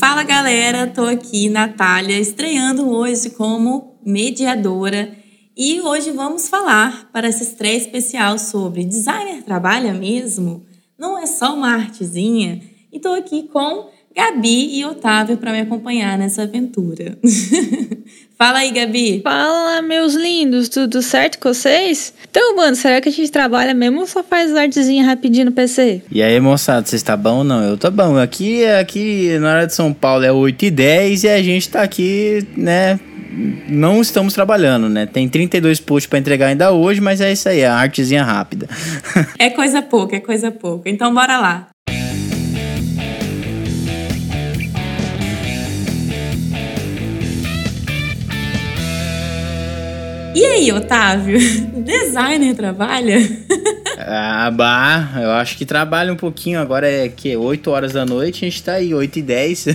[0.00, 5.14] Fala galera, tô aqui, Natália, estreando hoje como mediadora
[5.54, 10.64] e hoje vamos falar para essa estreia especial sobre designer trabalha mesmo?
[10.98, 12.62] Não é só uma artezinha?
[12.90, 17.18] E tô aqui com Gabi e Otávio para me acompanhar nessa aventura.
[18.40, 19.20] Fala aí, Gabi.
[19.22, 22.14] Fala, meus lindos, tudo certo com vocês?
[22.30, 26.00] Então, mano, será que a gente trabalha mesmo ou só faz artezinha rapidinho no PC?
[26.10, 27.62] E aí, moçada, vocês tá bom ou não?
[27.62, 28.16] Eu tô bom.
[28.16, 31.82] Aqui, aqui na área de São Paulo é 8 e 10 e a gente tá
[31.82, 32.98] aqui, né,
[33.68, 35.04] não estamos trabalhando, né?
[35.04, 38.66] Tem 32 posts para entregar ainda hoje, mas é isso aí, é a artezinha rápida.
[39.38, 40.88] é coisa pouca, é coisa pouca.
[40.88, 41.68] Então bora lá.
[50.34, 51.38] E aí, Otávio?
[51.82, 53.18] Designer trabalha?
[53.98, 56.60] Ah, bah, eu acho que trabalha um pouquinho.
[56.60, 59.66] Agora é que 8 horas da noite, a gente tá aí, 8 e 10.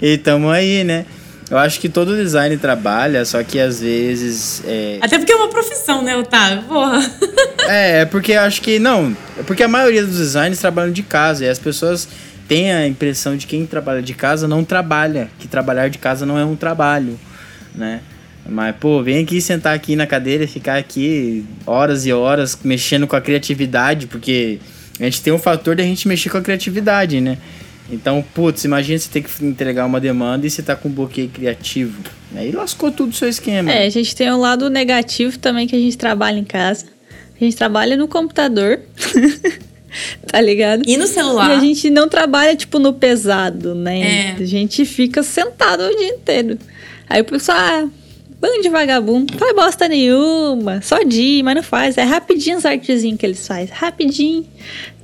[0.00, 1.04] e tamo aí, né?
[1.50, 4.62] Eu acho que todo design trabalha, só que às vezes.
[4.64, 4.98] É...
[5.00, 6.62] Até porque é uma profissão, né, Otávio?
[6.62, 7.00] Porra.
[7.68, 8.78] é, é porque eu acho que.
[8.78, 12.08] Não, é porque a maioria dos designers trabalham de casa e as pessoas
[12.46, 16.24] têm a impressão de que quem trabalha de casa não trabalha, que trabalhar de casa
[16.24, 17.18] não é um trabalho,
[17.74, 18.00] né?
[18.48, 23.06] Mas, pô, vem aqui sentar aqui na cadeira e ficar aqui horas e horas mexendo
[23.06, 24.58] com a criatividade, porque
[24.98, 27.38] a gente tem um fator de a gente mexer com a criatividade, né?
[27.92, 31.28] Então, putz, imagina você ter que entregar uma demanda e você tá com um bloqueio
[31.28, 32.00] criativo.
[32.34, 33.70] Aí lascou tudo o seu esquema.
[33.70, 36.86] É, a gente tem um lado negativo também que a gente trabalha em casa.
[37.40, 38.80] A gente trabalha no computador.
[40.26, 40.82] tá ligado?
[40.86, 41.50] E no celular.
[41.50, 44.00] E a gente não trabalha, tipo, no pesado, né?
[44.00, 44.36] É.
[44.38, 46.58] A gente fica sentado o dia inteiro.
[47.08, 47.88] Aí o pessoal, ah,
[48.40, 51.98] Bando de vagabundo, faz bosta nenhuma, só dia, mas não faz.
[51.98, 54.46] É rapidinho as artezinhas que eles fazem, rapidinho.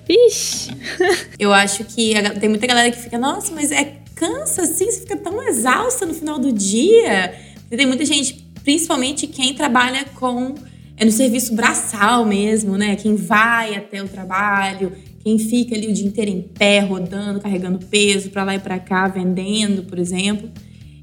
[0.08, 0.70] Vixe.
[1.38, 5.16] Eu acho que tem muita galera que fica, nossa, mas é cansa assim, você fica
[5.18, 7.34] tão exausta no final do dia.
[7.68, 10.54] tem muita gente, principalmente quem trabalha com
[10.96, 12.96] é no serviço braçal mesmo, né?
[12.96, 14.92] Quem vai até o trabalho,
[15.22, 18.78] quem fica ali o dia inteiro em pé, rodando, carregando peso para lá e para
[18.78, 20.50] cá, vendendo, por exemplo.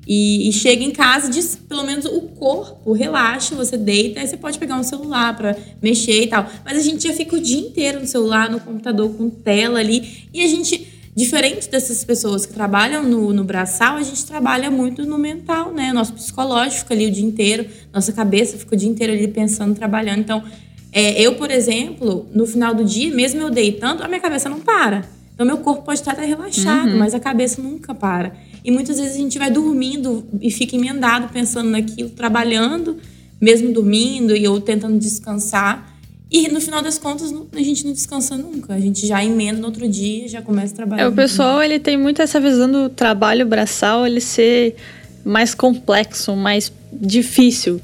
[0.06, 4.36] E, e, chega em casa, diz pelo menos o corpo relaxa, você deita, aí você
[4.36, 6.46] pode pegar um celular para mexer e tal.
[6.66, 10.28] Mas a gente já fica o dia inteiro no celular, no computador, com tela ali.
[10.34, 15.06] E a gente, diferente dessas pessoas que trabalham no, no braçal, a gente trabalha muito
[15.06, 15.94] no mental, né?
[15.94, 19.74] Nosso psicológico fica ali o dia inteiro, nossa cabeça fica o dia inteiro ali pensando,
[19.74, 20.20] trabalhando.
[20.20, 20.44] Então,
[20.92, 24.60] é, eu, por exemplo, no final do dia, mesmo eu deitando, a minha cabeça não
[24.60, 25.06] para.
[25.34, 27.00] Então, meu corpo pode estar até relaxado, uhum.
[27.00, 28.34] mas a cabeça nunca para.
[28.64, 32.98] E muitas vezes a gente vai dormindo e fica emendado pensando naquilo, trabalhando,
[33.40, 35.94] mesmo dormindo e ou tentando descansar.
[36.32, 38.74] E no final das contas, a gente não descansa nunca.
[38.74, 41.04] A gente já emenda no outro dia, já começa a trabalhar.
[41.04, 44.76] É, o pessoal, ele tem muito essa visão do trabalho braçal, ele ser
[45.24, 47.80] mais complexo, mais difícil.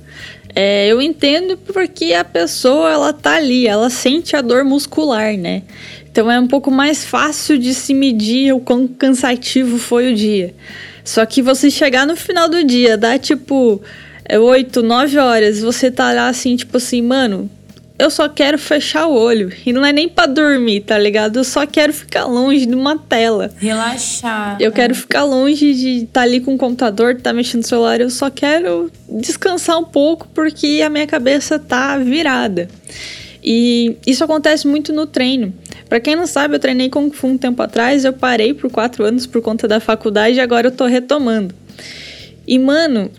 [0.56, 5.62] É, eu entendo porque a pessoa, ela tá ali, ela sente a dor muscular, né?
[6.20, 10.54] Então é um pouco mais fácil de se medir o quão cansativo foi o dia.
[11.02, 13.82] Só que você chegar no final do dia, dá tipo
[14.30, 17.50] 8, é, 9 horas, você tá lá assim, tipo assim, mano,
[17.98, 19.50] eu só quero fechar o olho.
[19.66, 21.38] E não é nem para dormir, tá ligado?
[21.38, 23.50] Eu só quero ficar longe de uma tela.
[23.58, 24.58] Relaxar.
[24.60, 27.68] Eu quero ficar longe de estar tá ali com o computador, estar tá mexendo no
[27.68, 28.02] celular.
[28.02, 32.68] Eu só quero descansar um pouco porque a minha cabeça tá virada.
[33.52, 35.52] E isso acontece muito no treino.
[35.90, 39.04] Para quem não sabe, eu treinei Kung Fu um tempo atrás, eu parei por quatro
[39.04, 41.56] anos por conta da faculdade e agora eu tô retomando.
[42.46, 43.10] E, mano,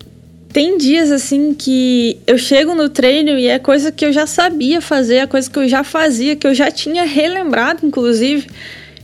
[0.52, 4.80] tem dias assim que eu chego no treino e é coisa que eu já sabia
[4.80, 8.46] fazer, é coisa que eu já fazia, que eu já tinha relembrado, inclusive,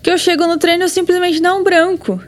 [0.00, 2.22] que eu chego no treino e eu simplesmente dá um branco.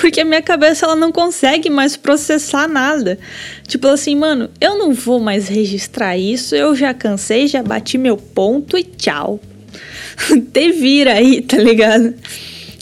[0.00, 3.18] Porque a minha cabeça ela não consegue mais processar nada.
[3.66, 8.16] Tipo assim, mano, eu não vou mais registrar isso, eu já cansei, já bati meu
[8.16, 9.40] ponto e tchau.
[10.52, 12.14] Te vira aí, tá ligado?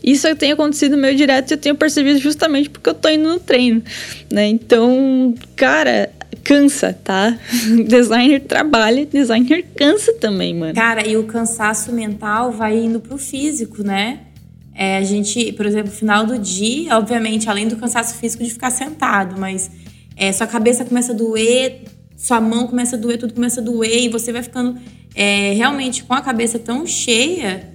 [0.03, 3.41] Isso tem acontecido meu direto e eu tenho percebido justamente porque eu tô indo no
[3.41, 3.83] treino,
[4.31, 4.47] né?
[4.47, 6.11] Então, cara,
[6.45, 7.37] cansa, tá?
[7.89, 10.75] designer trabalha, designer cansa também, mano.
[10.75, 14.21] Cara, e o cansaço mental vai indo pro físico, né?
[14.77, 18.71] É, a gente, por exemplo, final do dia, obviamente, além do cansaço físico de ficar
[18.71, 19.71] sentado, mas
[20.15, 21.85] é, sua cabeça começa a doer,
[22.15, 24.79] sua mão começa a doer, tudo começa a doer, e você vai ficando
[25.15, 27.73] é, realmente com a cabeça tão cheia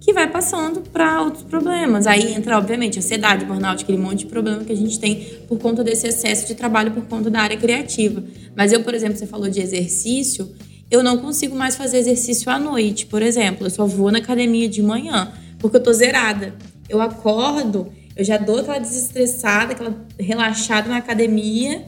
[0.00, 2.06] que vai passando para outros problemas.
[2.06, 5.84] Aí entra, obviamente, ansiedade, burnout, aquele monte de problema que a gente tem por conta
[5.84, 8.24] desse excesso de trabalho por conta da área criativa.
[8.56, 10.50] Mas eu, por exemplo, você falou de exercício,
[10.90, 13.66] eu não consigo mais fazer exercício à noite, por exemplo.
[13.66, 15.30] Eu só vou na academia de manhã,
[15.60, 16.54] porque eu tô zerada.
[16.88, 21.86] Eu acordo eu já dou aquela desestressada, aquela relaxada na academia,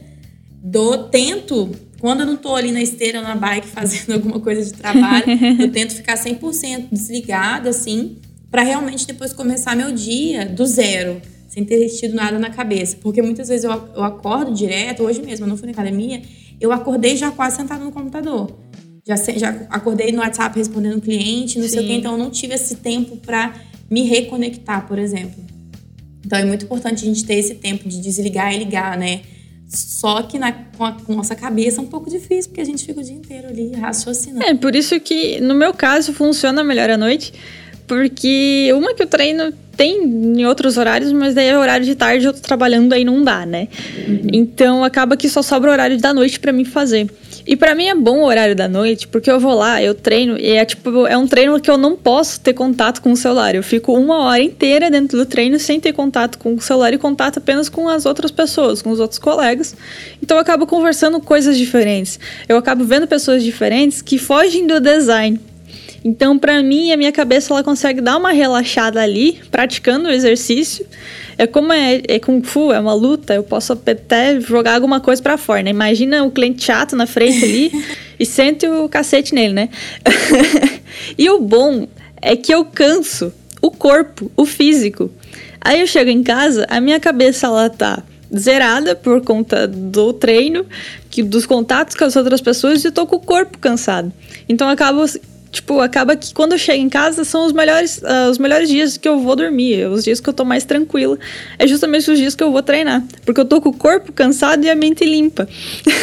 [0.63, 4.73] dou, tento, quando eu não tô ali na esteira, na bike, fazendo alguma coisa de
[4.73, 5.25] trabalho,
[5.59, 8.17] eu tento ficar 100% desligada, assim,
[8.49, 12.97] para realmente depois começar meu dia do zero, sem ter tido nada na cabeça.
[12.99, 16.21] Porque muitas vezes eu, eu acordo direto, hoje mesmo, eu não fui na academia,
[16.59, 18.51] eu acordei já quase sentado no computador.
[19.05, 21.73] Já, já acordei no WhatsApp respondendo cliente, não Sim.
[21.73, 23.53] sei o quê, então eu não tive esse tempo para
[23.89, 25.43] me reconectar, por exemplo.
[26.25, 29.21] Então é muito importante a gente ter esse tempo de desligar e ligar, né?
[29.67, 32.99] Só que na, com, a, nossa cabeça é um pouco difícil, porque a gente fica
[32.99, 34.45] o dia inteiro ali raciocinando.
[34.45, 37.33] É, por isso que no meu caso funciona melhor à noite,
[37.87, 42.25] porque uma que eu treino tem em outros horários, mas daí é horário de tarde
[42.25, 43.67] eu tô trabalhando aí não dá, né?
[44.07, 44.27] Uhum.
[44.31, 47.09] Então acaba que só sobra o horário da noite para mim fazer.
[47.45, 50.37] E para mim é bom o horário da noite, porque eu vou lá, eu treino,
[50.37, 53.53] e é tipo, é um treino que eu não posso ter contato com o celular.
[53.53, 56.97] Eu fico uma hora inteira dentro do treino sem ter contato com o celular e
[56.97, 59.75] contato apenas com as outras pessoas, com os outros colegas.
[60.21, 62.19] Então eu acabo conversando coisas diferentes.
[62.47, 65.39] Eu acabo vendo pessoas diferentes que fogem do design.
[66.03, 70.85] Então, para mim, a minha cabeça ela consegue dar uma relaxada ali, praticando o exercício.
[71.37, 75.21] É como é, é Kung Fu, é uma luta, eu posso até jogar alguma coisa
[75.21, 75.69] para fora, né?
[75.69, 77.71] Imagina o cliente chato na frente ali
[78.19, 79.69] e sente o cacete nele, né?
[81.17, 81.87] e o bom
[82.21, 85.09] é que eu canso o corpo, o físico.
[85.61, 88.03] Aí eu chego em casa, a minha cabeça ela tá
[88.37, 90.65] zerada por conta do treino,
[91.09, 94.11] que, dos contatos com as outras pessoas e eu tô com o corpo cansado.
[94.49, 95.05] Então eu acabo
[95.53, 98.97] tipo, acaba que quando eu chego em casa são os melhores, uh, os melhores dias
[98.97, 101.17] que eu vou dormir, os dias que eu tô mais tranquila.
[101.59, 103.03] É justamente os dias que eu vou treinar.
[103.23, 105.47] Porque eu tô com o corpo cansado e a mente limpa.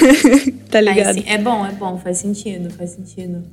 [0.71, 1.17] tá ligado?
[1.17, 3.45] Aí, é bom, é bom, faz sentido, faz sentido.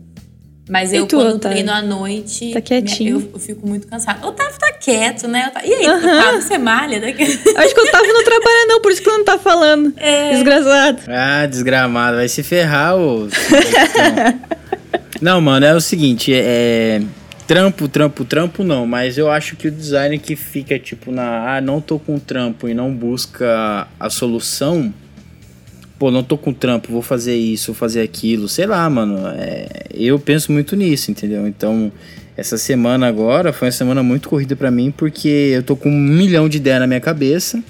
[0.70, 1.56] Mas eu, tu, quando Otávio?
[1.56, 3.22] treino à noite, tá quietinho.
[3.22, 4.24] Eu, eu, fico muito cansada.
[4.26, 5.50] O Otávio tá quieto, né?
[5.64, 5.98] E aí, uhum.
[5.98, 7.00] Otávio, você malha?
[7.00, 7.24] Daqui...
[7.24, 9.94] Acho que o Otávio não trabalha, não, por isso que ele não tá falando.
[9.96, 10.34] É...
[10.34, 11.00] Desgraçado.
[11.08, 12.18] Ah, desgramado.
[12.18, 13.28] Vai se ferrar, ô.
[15.22, 17.02] Não, mano, é o seguinte, é.
[17.48, 21.56] Trampo, trampo, trampo não, mas eu acho que o design que fica tipo na.
[21.56, 24.94] Ah, não tô com trampo e não busca a solução.
[25.98, 29.28] Pô, não tô com trampo, vou fazer isso, vou fazer aquilo, sei lá, mano.
[29.30, 31.48] É, eu penso muito nisso, entendeu?
[31.48, 31.92] Então,
[32.36, 35.98] essa semana agora foi uma semana muito corrida para mim, porque eu tô com um
[35.98, 37.64] milhão de ideias na minha cabeça.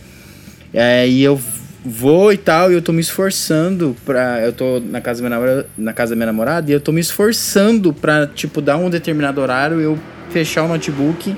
[0.74, 1.40] É, e eu
[1.88, 4.42] vou e tal, e eu tô me esforçando pra.
[4.42, 6.92] Eu tô na casa da minha namorada, na casa da minha namorada e eu tô
[6.92, 9.98] me esforçando pra, tipo, dar um determinado horário, eu
[10.30, 11.34] fechar o notebook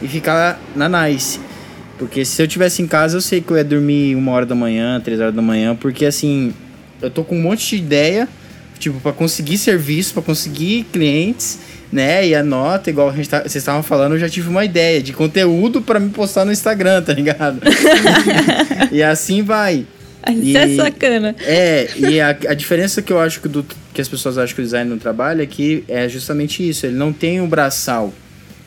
[0.00, 1.40] e ficar na nice.
[1.98, 4.54] Porque se eu tivesse em casa, eu sei que eu ia dormir uma hora da
[4.54, 6.54] manhã, três horas da manhã, porque assim,
[7.02, 8.28] eu tô com um monte de ideia,
[8.78, 11.58] tipo, para conseguir serviço, para conseguir clientes,
[11.92, 12.26] né?
[12.28, 15.02] E a nota, igual a gente tá, vocês estavam falando, eu já tive uma ideia
[15.02, 17.60] de conteúdo para me postar no Instagram, tá ligado?
[18.92, 19.86] e assim vai.
[20.30, 21.34] Isso é sacana.
[21.40, 24.60] É, e a, a diferença que eu acho que, do, que as pessoas acham que
[24.60, 28.12] o design não trabalha é que é justamente isso, ele não tem um braçal,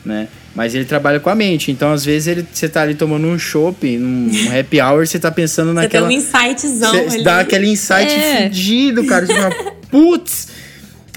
[0.04, 0.28] né?
[0.56, 1.72] Mas ele trabalha com a mente.
[1.72, 5.32] Então, às vezes, ele, você tá ali tomando um chopp, um, happy hour, você tá
[5.32, 6.08] pensando naquela.
[6.08, 7.24] Você tem um insightzão ali.
[7.24, 8.44] Dá aquele insight é.
[8.44, 9.26] fudido, cara.
[9.26, 9.56] Você fala,
[9.90, 10.53] putz!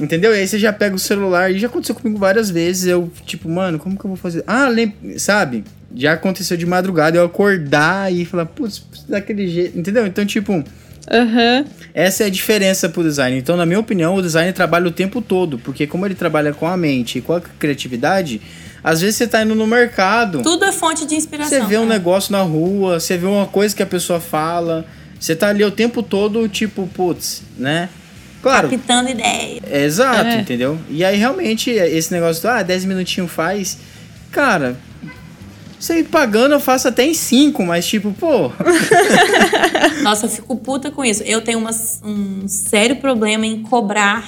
[0.01, 0.35] Entendeu?
[0.35, 2.87] E aí você já pega o celular, e já aconteceu comigo várias vezes.
[2.87, 4.45] Eu, tipo, mano, como que eu vou fazer?
[4.47, 5.65] Ah, lembra, sabe?
[5.95, 9.79] Já aconteceu de madrugada eu acordar e falar, putz, daquele jeito.
[9.79, 10.07] Entendeu?
[10.07, 10.53] Então, tipo.
[10.53, 11.65] Uhum.
[11.95, 13.39] Essa é a diferença pro design.
[13.39, 15.59] Então, na minha opinião, o design trabalha o tempo todo.
[15.59, 18.43] Porque como ele trabalha com a mente e com a criatividade,
[18.85, 20.43] às vezes você tá indo no mercado.
[20.43, 21.59] Tudo é fonte de inspiração.
[21.59, 24.85] Você vê um negócio na rua, você vê uma coisa que a pessoa fala.
[25.19, 27.89] Você tá ali o tempo todo, tipo, putz, né?
[28.47, 28.71] Claro.
[28.71, 29.61] Captando ideia.
[29.69, 30.41] Exato, é.
[30.41, 30.79] entendeu?
[30.89, 33.77] E aí, realmente, esse negócio do, ah, 10 minutinhos faz.
[34.31, 34.77] Cara,
[35.81, 38.53] você pagando eu faço até em 5, mas tipo, pô.
[40.01, 41.25] Nossa, eu fico puta com isso.
[41.25, 41.73] Eu tenho uma,
[42.05, 44.25] um sério problema em cobrar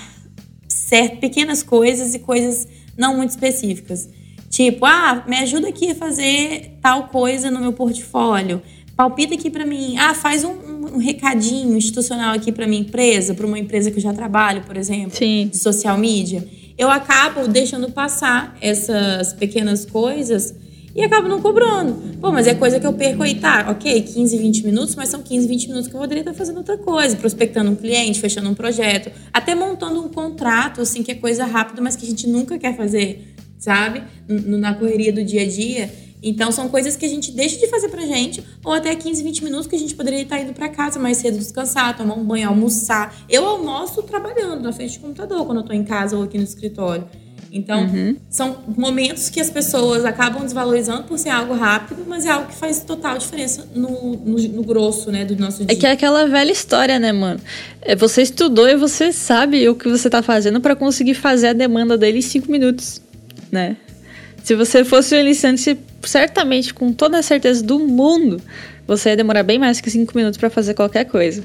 [0.67, 4.09] certas pequenas coisas e coisas não muito específicas.
[4.51, 8.61] Tipo, ah, me ajuda aqui a fazer tal coisa no meu portfólio.
[8.97, 9.97] Palpita aqui para mim.
[9.97, 10.51] Ah, faz um,
[10.95, 14.77] um recadinho institucional aqui para minha empresa, para uma empresa que eu já trabalho, por
[14.77, 15.49] exemplo, Sim.
[15.51, 16.47] de social media.
[16.77, 20.55] Eu acabo deixando passar essas pequenas coisas
[20.95, 22.17] e acabo não cobrando.
[22.21, 23.71] Pô, mas é coisa que eu perco aí, tá?
[23.71, 26.77] Ok, 15, 20 minutos, mas são 15, 20 minutos que eu poderia estar fazendo outra
[26.77, 31.45] coisa, prospectando um cliente, fechando um projeto, até montando um contrato, assim, que é coisa
[31.45, 34.03] rápida, mas que a gente nunca quer fazer, sabe?
[34.29, 36.08] Na correria do dia a dia.
[36.23, 39.45] Então são coisas que a gente deixa de fazer pra gente, ou até 15, 20
[39.45, 42.49] minutos que a gente poderia estar indo para casa mais cedo descansar, tomar um banho,
[42.49, 43.15] almoçar.
[43.29, 46.45] Eu almoço trabalhando na frente do computador quando eu tô em casa ou aqui no
[46.45, 47.05] escritório.
[47.51, 48.15] Então, Uhum.
[48.29, 52.55] são momentos que as pessoas acabam desvalorizando por ser algo rápido, mas é algo que
[52.55, 55.75] faz total diferença no, no, no grosso, né, do nosso dia.
[55.75, 57.41] É que é aquela velha história, né, mano?
[57.81, 61.53] É, você estudou e você sabe o que você tá fazendo pra conseguir fazer a
[61.55, 63.01] demanda dele em cinco minutos,
[63.51, 63.79] né?
[64.45, 68.41] Se você fosse um iniciante, certamente, com toda a certeza do mundo,
[68.87, 71.43] você ia demorar bem mais que cinco minutos pra fazer qualquer coisa.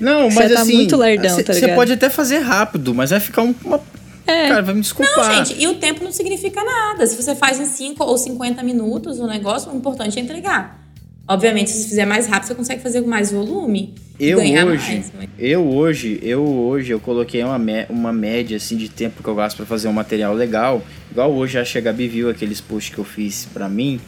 [0.00, 0.74] Não, Você mas tá assim.
[0.74, 1.74] muito lerdão, Você tá ligado?
[1.74, 3.80] pode até fazer rápido, mas vai ficar um- uma.
[4.26, 4.48] É.
[4.48, 5.16] Cara, vai me desculpar.
[5.16, 7.06] Não, gente, e o tempo não significa nada.
[7.06, 10.85] Se você faz em 5 ou 50 minutos o negócio, o importante é entregar.
[11.28, 15.12] Obviamente, se você fizer mais rápido, você consegue fazer com mais volume Eu hoje, mais.
[15.18, 19.34] mas- eu hoje, eu hoje, eu coloquei uma, uma média assim de tempo que eu
[19.34, 20.82] gasto pra fazer um material legal.
[21.10, 23.98] Igual hoje, acho que a Gabi viu aqueles posts que eu fiz pra mim.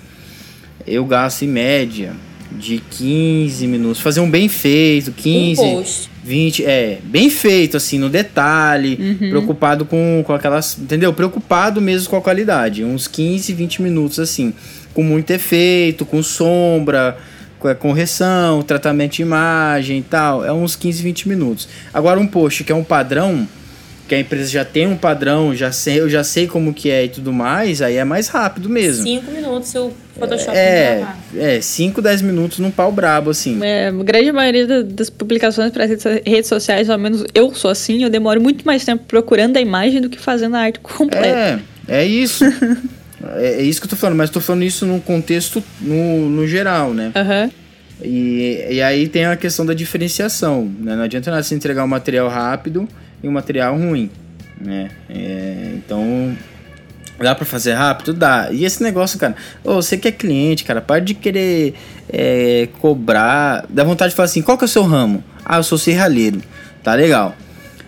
[0.87, 2.13] Eu gasto em média
[2.53, 4.01] de 15 minutos.
[4.01, 6.09] Fazer um bem feito, 15, Um post.
[6.25, 9.31] 20, é, bem feito assim, no detalhe, Uhum.
[9.31, 11.13] preocupado com, com aquelas, entendeu?
[11.13, 14.53] Preocupado mesmo com a qualidade, uns 15, 20 minutos assim,
[14.99, 17.17] com muito efeito, com sombra,
[17.61, 21.69] com a correção, tratamento de imagem e tal, é uns 15, 20 minutos.
[21.95, 23.47] Agora um post que é um padrão,
[24.09, 27.05] que a empresa já tem um padrão, já sei, eu já sei como que é
[27.05, 29.05] e tudo mais, aí é mais rápido mesmo.
[29.05, 31.19] 5 minutos se o Photoshop É, gravar.
[31.37, 33.57] é, 5, 10 minutos num pau brabo, assim.
[33.63, 37.71] É, a grande maioria da- das publicações para redes, redes sociais, ao menos eu sou
[37.71, 41.63] assim, eu demoro muito mais tempo procurando a imagem do que fazendo a arte completa.
[41.87, 42.45] É, é isso.
[43.37, 46.47] é, é isso que eu tô falando, mas tô falando isso num contexto no, no
[46.47, 47.13] geral, né?
[47.15, 47.51] Aham.
[48.03, 50.95] E, e aí tem a questão da diferenciação, né?
[50.95, 52.89] Não adianta nada você entregar um material rápido
[53.23, 54.09] e um material ruim,
[54.61, 54.89] né?
[55.11, 56.37] É, então,
[57.19, 58.13] dá pra fazer rápido?
[58.15, 58.49] Dá.
[58.53, 59.35] E esse negócio, cara,
[59.65, 61.75] ô, você que é cliente, cara, para de querer
[62.09, 65.25] é, cobrar, dá vontade de falar assim, qual que é o seu ramo?
[65.45, 66.41] Ah, eu sou serralheiro,
[66.85, 67.35] tá legal.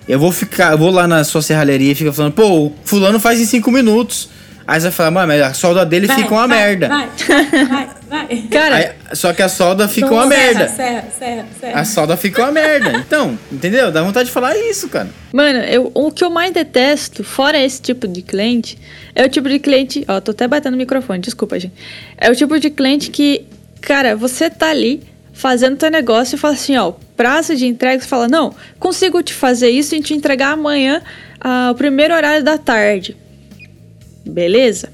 [0.08, 3.40] Eu vou ficar, eu vou lá na sua serralheria e fica falando, pô, fulano faz
[3.40, 4.28] em cinco minutos.
[4.70, 6.88] Aí você vai falar, mano, mas a solda dele Vai, fica uma vai, merda.
[6.88, 7.08] Vai,
[7.66, 8.36] vai, vai.
[8.52, 10.68] Cara, Aí- só que a solda fica uma Serra, merda.
[10.68, 11.80] Serra, serra, serra.
[11.80, 12.92] A solda fica uma merda.
[12.98, 13.90] Então, entendeu?
[13.90, 15.08] Dá vontade de falar isso, cara.
[15.32, 18.78] Mano, eu, o que eu mais detesto, fora esse tipo de cliente,
[19.12, 20.04] é o tipo de cliente.
[20.06, 21.74] Ó, tô até batendo o microfone, desculpa, gente.
[22.16, 23.44] É o tipo de cliente que,
[23.80, 28.06] cara, você tá ali fazendo teu negócio e fala assim, ó, prazo de entrega, você
[28.06, 31.02] fala, não, consigo te fazer isso e te entregar amanhã
[31.40, 33.16] ao primeiro horário da tarde.
[34.24, 34.92] Beleza?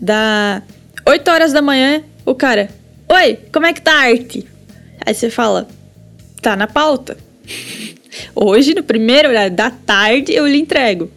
[0.00, 0.62] Da
[1.06, 2.68] 8 horas da manhã, o cara,
[3.08, 4.46] oi, como é que tá a arte?
[5.04, 5.66] Aí você fala,
[6.40, 7.16] tá na pauta.
[8.34, 11.10] Hoje, no primeiro horário da tarde, eu lhe entrego.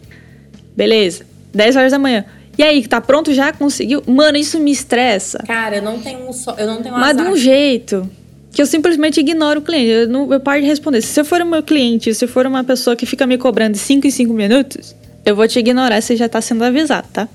[0.76, 1.24] Beleza.
[1.54, 2.24] 10 horas da manhã.
[2.56, 3.52] E aí, tá pronto já?
[3.52, 4.02] Conseguiu?
[4.06, 5.38] Mano, isso me estressa.
[5.46, 6.54] Cara, eu não tenho um só.
[6.58, 7.32] Eu não tenho Mas de azar.
[7.32, 8.10] um jeito
[8.52, 9.88] que eu simplesmente ignoro o cliente.
[9.88, 11.00] Eu, não, eu paro de responder.
[11.00, 13.78] Se você for o meu cliente, se for uma pessoa que fica me cobrando de
[13.78, 16.00] 5 em 5 minutos, eu vou te ignorar.
[16.00, 17.28] Você já tá sendo avisado, tá?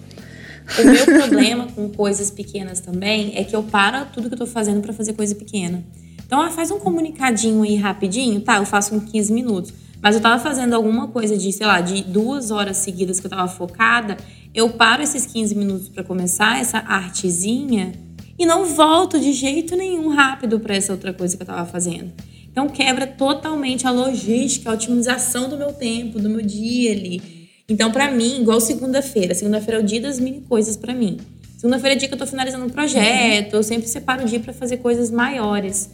[0.80, 4.48] O meu problema com coisas pequenas também é que eu paro tudo que eu tô
[4.48, 5.84] fazendo pra fazer coisa pequena.
[6.26, 8.58] Então, ah, faz um comunicadinho aí rapidinho, tá?
[8.58, 9.74] Eu faço em 15 minutos.
[10.02, 13.30] Mas eu tava fazendo alguma coisa de, sei lá, de duas horas seguidas que eu
[13.30, 14.18] tava focada.
[14.54, 17.94] Eu paro esses 15 minutos pra começar essa artezinha
[18.38, 22.12] e não volto de jeito nenhum rápido pra essa outra coisa que eu tava fazendo.
[22.52, 27.37] Então quebra totalmente a logística, a otimização do meu tempo, do meu dia ali.
[27.70, 29.36] Então, pra mim, igual segunda-feira.
[29.36, 31.18] Segunda-feira é o dia das mini coisas pra mim.
[31.58, 33.56] Segunda-feira é dia que eu tô finalizando um projeto.
[33.56, 35.90] Eu sempre separo o dia pra fazer coisas maiores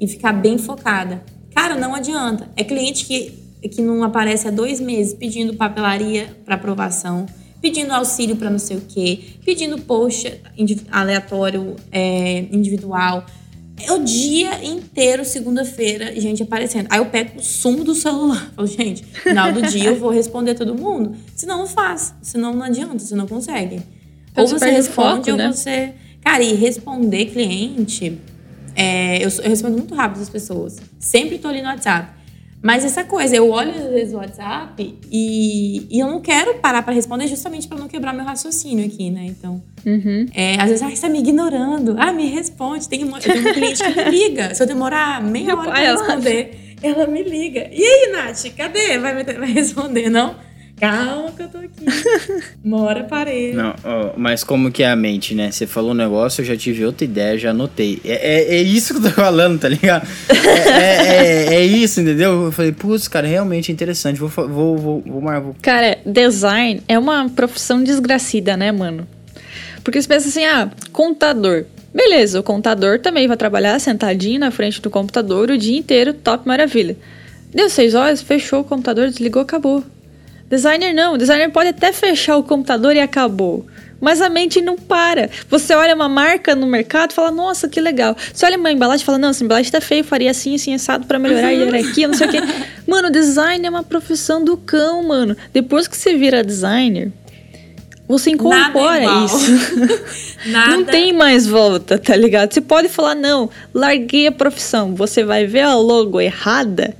[0.00, 1.24] e ficar bem focada.
[1.52, 2.48] Cara, não adianta.
[2.54, 3.32] É cliente que,
[3.68, 7.26] que não aparece há dois meses pedindo papelaria pra aprovação,
[7.60, 10.32] pedindo auxílio pra não sei o quê, pedindo post
[10.92, 13.26] aleatório, é, individual.
[13.78, 16.86] É o dia inteiro, segunda-feira, gente aparecendo.
[16.90, 18.50] Aí eu pego o sumo do celular.
[18.56, 21.14] Falo, gente, final do dia eu vou responder todo mundo.
[21.34, 22.14] Senão não faz.
[22.22, 23.82] Senão não adianta, você não consegue.
[24.32, 25.52] Então ou você responde foco, ou né?
[25.52, 25.94] você.
[26.22, 28.18] Cara, e responder cliente.
[28.74, 30.78] é, eu, eu respondo muito rápido as pessoas.
[30.98, 32.16] Sempre tô ali no WhatsApp.
[32.62, 36.82] Mas essa coisa, eu olho às vezes o WhatsApp e, e eu não quero parar
[36.82, 39.26] pra responder justamente pra não quebrar meu raciocínio aqui, né?
[39.26, 40.26] Então, Uhum.
[40.34, 41.94] é, às vezes, ah, você tá me ignorando.
[41.98, 42.88] Ah, me responde.
[42.88, 44.52] Tem uma, eu tenho uma cliente que me liga.
[44.54, 47.68] Se eu demorar meia hora ela- responder, ela me liga.
[47.72, 48.98] E aí, Nath, cadê?
[48.98, 50.34] Vai, vai responder, não?
[50.78, 51.84] Calma que eu tô aqui.
[52.62, 53.54] Uma hora parei.
[53.54, 55.50] Não, ó, mas como que é a mente, né?
[55.50, 57.98] Você falou um negócio, eu já tive outra ideia, já anotei.
[58.04, 60.06] É, é, é isso que eu tô falando, tá ligado?
[60.28, 62.44] É, é, é- é isso, entendeu?
[62.44, 64.20] Eu falei, putz, cara, realmente interessante.
[64.20, 69.06] Vou, vou, vou, vou, vou Cara, design é uma profissão desgracida, né, mano?
[69.82, 71.64] Porque você pensa assim, ah, contador.
[71.94, 76.46] Beleza, o contador também vai trabalhar sentadinho na frente do computador o dia inteiro, top
[76.46, 76.96] maravilha.
[77.54, 79.82] Deu seis horas, fechou o computador, desligou, acabou.
[80.48, 81.16] Designer não.
[81.18, 83.66] Designer pode até fechar o computador e acabou.
[84.00, 85.30] Mas a mente não para.
[85.48, 88.16] Você olha uma marca no mercado e fala, nossa, que legal.
[88.32, 91.06] Você olha uma embalagem e fala, não, essa embalagem tá feia, faria assim, assim, assado
[91.06, 91.60] pra melhorar uhum.
[91.60, 92.38] hierarquia, não sei o quê.
[92.86, 95.36] Mano, design é uma profissão do cão, mano.
[95.52, 97.10] Depois que você vira designer,
[98.06, 99.50] você incorpora isso.
[100.46, 102.54] não tem mais volta, tá ligado?
[102.54, 104.94] Você pode falar, não, larguei a profissão.
[104.94, 106.94] Você vai ver a logo errada,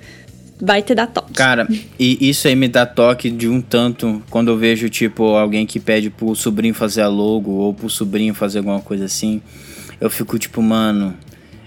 [0.60, 1.32] vai te dar toque.
[1.32, 5.66] Cara, e isso aí me dá toque de um tanto quando eu vejo, tipo, alguém
[5.66, 9.40] que pede pro sobrinho fazer a logo ou pro sobrinho fazer alguma coisa assim.
[10.00, 11.14] Eu fico tipo, mano,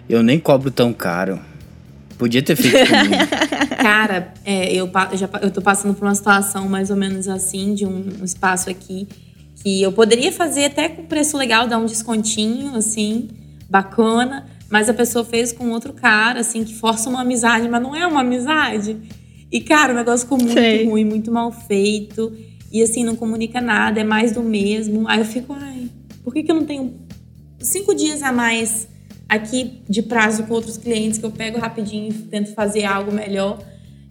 [0.07, 1.39] eu nem cobro tão caro.
[2.17, 3.15] Podia ter feito comigo.
[3.81, 7.85] Cara, é, eu, já, eu tô passando por uma situação mais ou menos assim, de
[7.85, 9.07] um, um espaço aqui
[9.63, 13.29] que eu poderia fazer até com preço legal, dar um descontinho, assim,
[13.69, 17.95] bacana, mas a pessoa fez com outro cara, assim, que força uma amizade, mas não
[17.95, 18.97] é uma amizade.
[19.51, 20.85] E, cara, o negócio ficou muito Sei.
[20.85, 22.31] ruim, muito mal feito.
[22.71, 25.07] E, assim, não comunica nada, é mais do mesmo.
[25.07, 25.89] Aí eu fico, ai,
[26.23, 26.93] por que, que eu não tenho
[27.59, 28.87] cinco dias a mais
[29.27, 33.59] aqui de prazo com outros clientes que eu pego rapidinho e tento fazer algo melhor?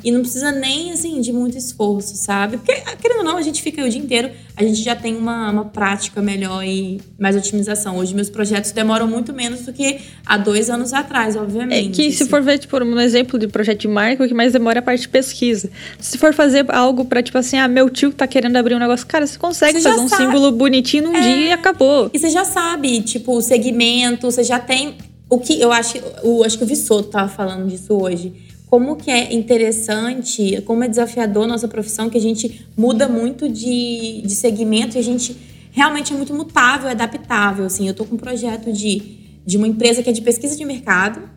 [0.02, 2.56] E não precisa nem, assim, de muito esforço, sabe?
[2.58, 5.50] Porque, querendo ou não, a gente fica o dia inteiro, a gente já tem uma,
[5.50, 7.96] uma prática melhor e mais otimização.
[7.96, 12.00] Hoje, meus projetos demoram muito menos do que há dois anos atrás, obviamente.
[12.00, 12.30] É que, se assim.
[12.30, 14.82] for ver, tipo, um exemplo de projeto de marca, o que mais demora é a
[14.82, 15.68] parte de pesquisa.
[15.98, 19.04] Se for fazer algo pra, tipo assim, ah, meu tio tá querendo abrir um negócio,
[19.04, 20.26] cara, você consegue você fazer um sabe.
[20.26, 21.20] símbolo bonitinho num é...
[21.20, 22.08] dia e acabou.
[22.14, 24.96] E você já sabe, tipo, o segmento, você já tem.
[25.28, 29.10] O que eu acho, o, acho que o Vissoto tava falando disso hoje como que
[29.10, 34.96] é interessante, como é desafiador nossa profissão, que a gente muda muito de, de segmento
[34.96, 35.36] e a gente
[35.70, 37.64] realmente é muito mutável, adaptável.
[37.64, 40.64] Assim, eu estou com um projeto de, de uma empresa que é de pesquisa de
[40.64, 41.28] mercado,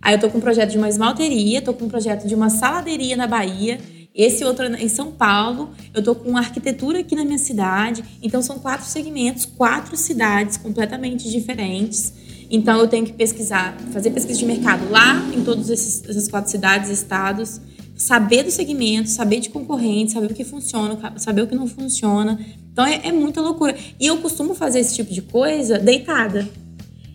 [0.00, 2.48] aí eu estou com um projeto de uma esmalteria, estou com um projeto de uma
[2.48, 3.78] saladeria na Bahia,
[4.14, 8.02] esse outro em São Paulo, eu estou com arquitetura aqui na minha cidade.
[8.20, 12.14] Então, são quatro segmentos, quatro cidades completamente diferentes.
[12.50, 16.90] Então eu tenho que pesquisar, fazer pesquisa de mercado lá em todas essas quatro cidades,
[16.90, 17.60] estados,
[17.94, 22.38] saber do segmento, saber de concorrentes, saber o que funciona, saber o que não funciona.
[22.72, 23.76] Então é, é muita loucura.
[24.00, 26.48] E eu costumo fazer esse tipo de coisa deitada.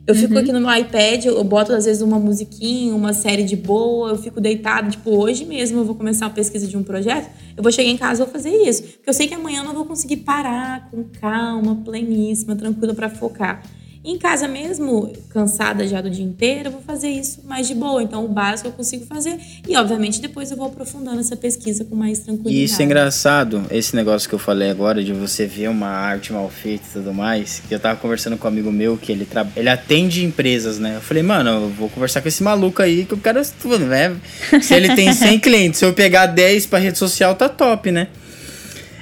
[0.06, 0.39] Eu fico uhum.
[0.39, 4.17] aqui no meu iPad, eu boto às vezes uma musiquinha, uma série de boa, eu
[4.17, 4.91] fico deitada.
[4.91, 7.96] Tipo, hoje mesmo eu vou começar a pesquisa de um projeto, eu vou chegar em
[7.96, 8.84] casa e vou fazer isso.
[8.84, 13.10] Porque eu sei que amanhã eu não vou conseguir parar com calma, pleníssima, tranquila para
[13.10, 13.63] focar.
[14.06, 18.04] Em casa mesmo, cansada já do dia inteiro, eu vou fazer isso mais de boa.
[18.04, 19.39] Então, o básico eu consigo fazer.
[19.66, 22.56] E, obviamente, depois eu vou aprofundando essa pesquisa com mais tranquilidade.
[22.56, 26.34] E isso é engraçado, esse negócio que eu falei agora, de você ver uma arte
[26.34, 27.62] mal feita e tudo mais.
[27.66, 29.48] Que eu tava conversando com um amigo meu que ele, tra...
[29.56, 30.98] ele atende empresas, né?
[30.98, 33.39] Eu falei, mano, eu vou conversar com esse maluco aí que eu quero
[33.88, 34.16] né?
[34.62, 38.10] Se ele tem 100 clientes, se eu pegar 10 pra rede social, tá top, né?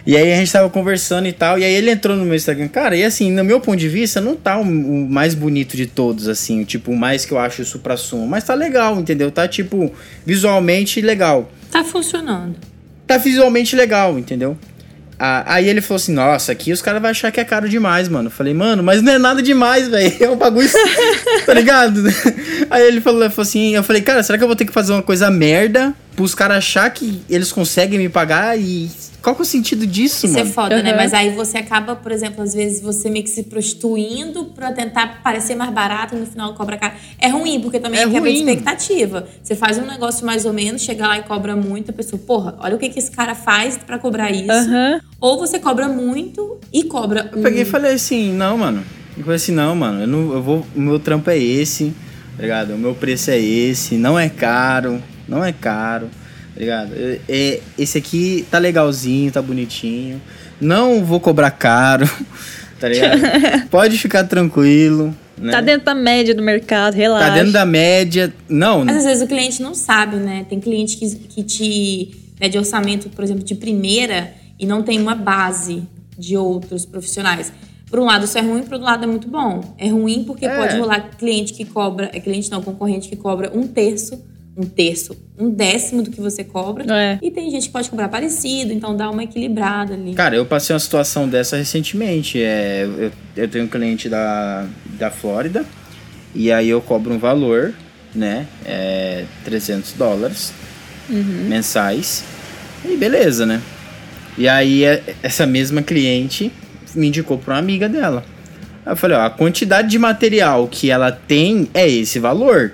[0.06, 2.68] E aí a gente tava conversando e tal, e aí ele entrou no meu Instagram.
[2.68, 5.86] Cara, e assim, no meu ponto de vista, não tá o, o mais bonito de
[5.86, 8.28] todos, assim, tipo, o mais que eu acho supra-sumo.
[8.28, 9.32] Mas tá legal, entendeu?
[9.32, 9.94] Tá, tipo,
[10.26, 11.52] visualmente legal.
[11.70, 12.56] Tá funcionando.
[13.06, 14.58] Tá visualmente legal, entendeu?
[15.46, 18.28] aí ele falou assim: Nossa, aqui os caras vão achar que é caro demais, mano.
[18.28, 20.12] Eu falei, mano, mas não é nada demais, velho.
[20.20, 20.68] É um bagulho.
[21.46, 22.02] tá ligado?
[22.70, 24.94] Aí ele falou, falou assim: Eu falei, cara, será que eu vou ter que fazer
[24.94, 28.90] uma coisa merda pros caras achar que eles conseguem me pagar e
[29.22, 30.50] qual que é o sentido disso, Isso mano?
[30.50, 30.84] é foda, uhum.
[30.84, 30.96] né?
[30.96, 35.22] Mas aí você acaba, por exemplo, às vezes você meio que se prostituindo pra tentar
[35.24, 36.96] parecer mais barato e no final cobra caro.
[37.20, 39.28] É ruim, porque também é, é quebra de expectativa.
[39.42, 42.56] Você faz um negócio mais ou menos, chega lá e cobra muito, a pessoa, porra,
[42.60, 44.52] olha o que, que esse cara faz pra cobrar isso.
[44.52, 45.00] Uhum.
[45.20, 47.30] Ou você cobra muito e cobra.
[47.32, 48.84] Eu peguei e falei assim, não, mano.
[49.16, 50.66] Eu falei assim, não, mano, eu, não, eu vou.
[50.76, 51.94] O meu trampo é esse,
[52.36, 52.74] tá ligado?
[52.74, 56.10] O meu preço é esse, não é caro, não é caro
[56.62, 56.94] ligado?
[56.96, 60.22] É, é, esse aqui tá legalzinho, tá bonitinho.
[60.60, 62.10] Não vou cobrar caro,
[62.80, 63.20] tá ligado?
[63.70, 65.16] Pode ficar tranquilo.
[65.38, 65.52] Né?
[65.52, 67.30] Tá dentro da média do mercado, relaxa.
[67.30, 68.32] Tá dentro da média.
[68.48, 68.86] Não.
[68.86, 70.46] Mas às vezes o cliente não sabe, né?
[70.48, 75.16] Tem cliente que, que te pede orçamento, por exemplo, de primeira e não tem uma
[75.16, 75.84] base
[76.16, 77.52] de outros profissionais.
[77.90, 79.76] Por um lado, isso é ruim, por outro lado, é muito bom.
[79.80, 80.56] É ruim porque é.
[80.56, 84.22] pode rolar cliente que cobra, é cliente não, concorrente que cobra um terço
[84.56, 86.86] um terço, um décimo do que você cobra.
[86.94, 87.20] É.
[87.22, 90.14] E tem gente que pode cobrar parecido, então dá uma equilibrada ali.
[90.14, 92.42] Cara, eu passei uma situação dessa recentemente.
[92.42, 94.68] É, eu, eu tenho um cliente da,
[95.00, 95.66] da Flórida
[96.36, 97.74] e aí eu cobro um valor,
[98.14, 98.46] né?
[98.66, 100.54] É 300 dólares
[101.10, 101.48] uhum.
[101.48, 102.24] mensais.
[102.84, 103.62] E beleza, né?
[104.38, 106.52] E aí é, essa mesma cliente
[106.94, 108.24] me indicou para uma amiga dela.
[108.86, 112.74] Aí eu falei, ó, a quantidade de material que ela tem é esse valor.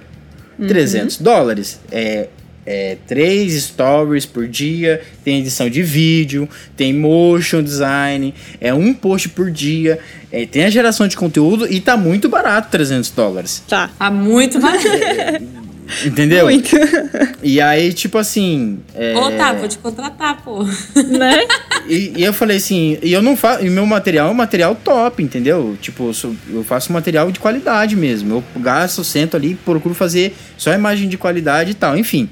[0.65, 1.23] 300 uhum.
[1.23, 1.79] dólares.
[1.91, 2.27] É,
[2.67, 9.29] é, três stories por dia, tem edição de vídeo, tem motion design, é um post
[9.29, 13.63] por dia, é, tem a geração de conteúdo e tá muito barato 300 dólares.
[13.69, 13.89] Tá.
[13.97, 14.83] Tá muito barato.
[16.05, 16.45] Entendeu?
[16.45, 16.75] Muito.
[17.41, 18.79] E aí, tipo assim.
[18.93, 20.63] É, Ô, tá, vou te contratar, pô.
[20.63, 21.45] né?
[21.87, 23.65] e, e eu falei assim, e eu não faço.
[23.65, 25.77] E meu material é um material top, entendeu?
[25.81, 28.43] Tipo, eu, sou- eu faço material de qualidade mesmo.
[28.55, 32.29] Eu gasto, sento ali, procuro fazer só imagem de qualidade e tal, enfim.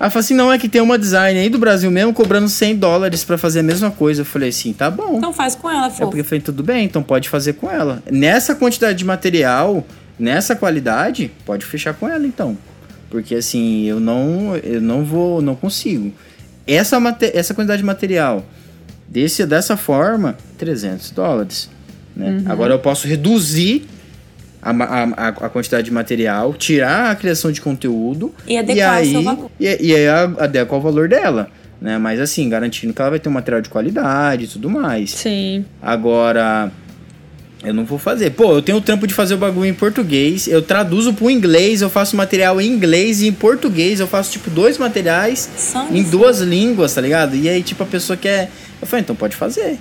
[0.00, 2.76] Aí falei assim, não, é que tem uma design aí do Brasil mesmo cobrando 100
[2.76, 4.20] dólares pra fazer a mesma coisa.
[4.22, 5.16] Eu falei assim, tá bom.
[5.18, 6.04] Então faz com ela, É fofo.
[6.06, 8.00] porque eu falei, tudo bem, então pode fazer com ela.
[8.08, 9.84] Nessa quantidade de material,
[10.16, 12.56] nessa qualidade, pode fechar com ela então.
[13.10, 16.12] Porque assim, eu não, eu não vou, não consigo.
[16.66, 16.98] Essa,
[17.32, 18.44] essa quantidade de material,
[19.08, 21.70] desse, dessa forma, 300 dólares.
[22.14, 22.42] Né?
[22.46, 23.86] Agora eu posso reduzir
[24.60, 29.10] a, a, a, quantidade de material, tirar a criação de conteúdo E adequar ao aí,
[29.12, 29.50] seu valor.
[29.58, 31.48] E, e aí a- adequa ao valor dela.
[31.80, 31.96] Né?
[31.96, 35.12] Mas assim, garantindo que ela vai ter um material de qualidade e tudo mais.
[35.12, 35.64] Sim.
[35.80, 36.70] Agora,
[37.64, 38.30] eu não vou fazer.
[38.30, 41.80] Pô, eu tenho o trampo de fazer o bagulho em português, eu traduzo pro inglês,
[41.82, 45.98] eu faço material em inglês e em português, eu faço tipo dois materiais Só em
[46.02, 46.10] isso.
[46.10, 47.34] duas línguas, tá ligado?
[47.36, 48.50] E aí, tipo, a pessoa quer.
[48.80, 49.76] Eu falei, então pode fazer.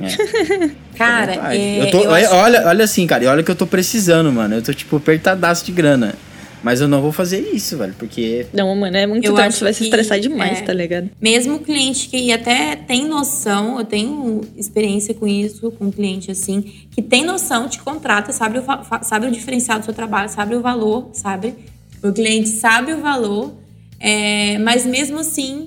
[0.00, 3.50] É, Cara, é, eu tô, eu olha, acho- olha, olha assim, cara, e olha que
[3.50, 4.54] eu tô precisando, mano.
[4.54, 6.14] Eu tô, tipo, apertadaço de grana.
[6.62, 8.46] Mas eu não vou fazer isso, velho, porque.
[8.52, 10.62] Não, mano, é muito Eu tempo, você vai se estressar demais, é.
[10.62, 11.10] tá ligado?
[11.20, 16.30] Mesmo o cliente que até tem noção, eu tenho experiência com isso, com um cliente
[16.30, 18.64] assim, que tem noção, te contrata, sabe o,
[19.02, 21.54] sabe o diferencial do seu trabalho, sabe o valor, sabe?
[22.02, 23.54] O cliente sabe o valor,
[23.98, 25.66] é, mas mesmo assim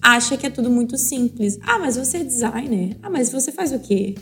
[0.00, 1.58] acha que é tudo muito simples.
[1.62, 2.96] Ah, mas você é designer.
[3.02, 4.14] Ah, mas você faz o quê?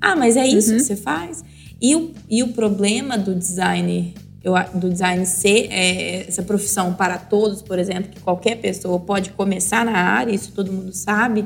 [0.00, 1.44] Ah, mas é isso que você faz?
[1.80, 4.12] E o, e o problema do designer,
[4.46, 9.30] eu, do design ser é, essa profissão para todos, por exemplo, que qualquer pessoa pode
[9.30, 11.44] começar na área, isso todo mundo sabe,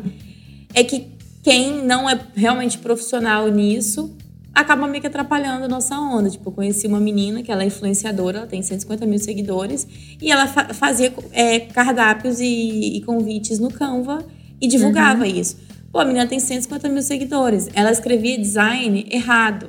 [0.74, 1.06] é que
[1.42, 4.14] quem não é realmente profissional nisso
[4.54, 6.28] acaba meio que atrapalhando a nossa onda.
[6.28, 9.86] Tipo, eu conheci uma menina que ela é influenciadora, ela tem 150 mil seguidores,
[10.20, 14.22] e ela fa- fazia é, cardápios e, e convites no Canva
[14.60, 15.56] e divulgava isso.
[15.90, 17.68] Pô, a menina tem 150 mil seguidores.
[17.72, 19.68] Ela escrevia design errado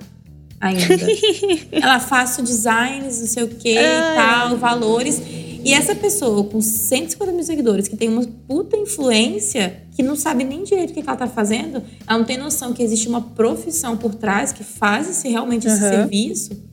[0.61, 1.07] ainda.
[1.71, 5.21] ela faço designs, não sei o que e tal, valores.
[5.63, 10.43] E essa pessoa com 150 mil seguidores, que tem uma puta influência, que não sabe
[10.43, 13.95] nem direito o que ela tá fazendo, ela não tem noção que existe uma profissão
[13.97, 15.89] por trás que faz esse, realmente esse Aham.
[15.89, 16.63] serviço,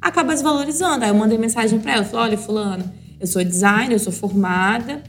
[0.00, 1.04] acaba desvalorizando.
[1.04, 5.02] Aí eu mandei mensagem pra ela, falei, olha, fulano, eu sou designer, eu sou formada,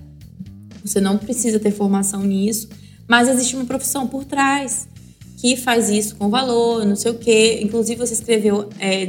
[0.84, 2.68] você não precisa ter formação nisso,
[3.08, 4.90] mas existe uma profissão por trás
[5.42, 7.60] que faz isso com valor, não sei o quê.
[7.64, 9.08] Inclusive, você escreveu é,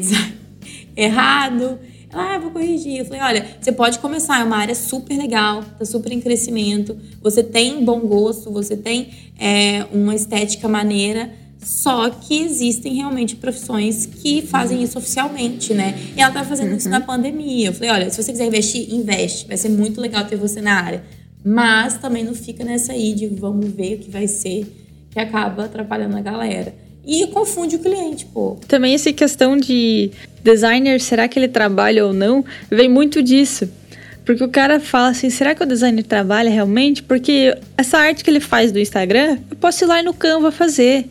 [0.96, 1.78] errado.
[2.10, 2.96] Ela, Ah, vou corrigir.
[2.98, 6.96] Eu falei, olha, você pode começar, é uma área super legal, tá super em crescimento,
[7.22, 11.30] você tem bom gosto, você tem é, uma estética maneira,
[11.62, 15.94] só que existem realmente profissões que fazem isso oficialmente, né?
[16.16, 17.68] E ela tá fazendo isso na pandemia.
[17.68, 19.46] Eu falei, olha, se você quiser investir, investe.
[19.46, 21.04] Vai ser muito legal ter você na área.
[21.44, 24.66] Mas também não fica nessa aí de vamos ver o que vai ser,
[25.12, 26.74] que acaba atrapalhando a galera.
[27.04, 28.56] E confunde o cliente, pô.
[28.68, 30.10] Também essa questão de
[30.42, 33.68] designer, será que ele trabalha ou não, vem muito disso.
[34.24, 37.02] Porque o cara fala assim, será que o designer trabalha realmente?
[37.02, 41.08] Porque essa arte que ele faz do Instagram, eu posso ir lá no Canva fazer.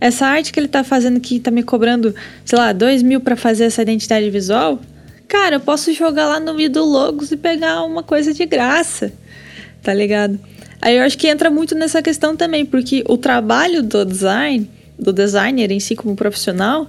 [0.00, 3.36] Essa arte que ele tá fazendo que tá me cobrando, sei lá, dois mil pra
[3.36, 4.80] fazer essa identidade visual,
[5.28, 9.12] cara, eu posso jogar lá no Mido Logos e pegar uma coisa de graça,
[9.82, 10.40] tá ligado?
[10.80, 15.12] Aí eu acho que entra muito nessa questão também, porque o trabalho do design, do
[15.12, 16.88] designer em si como profissional,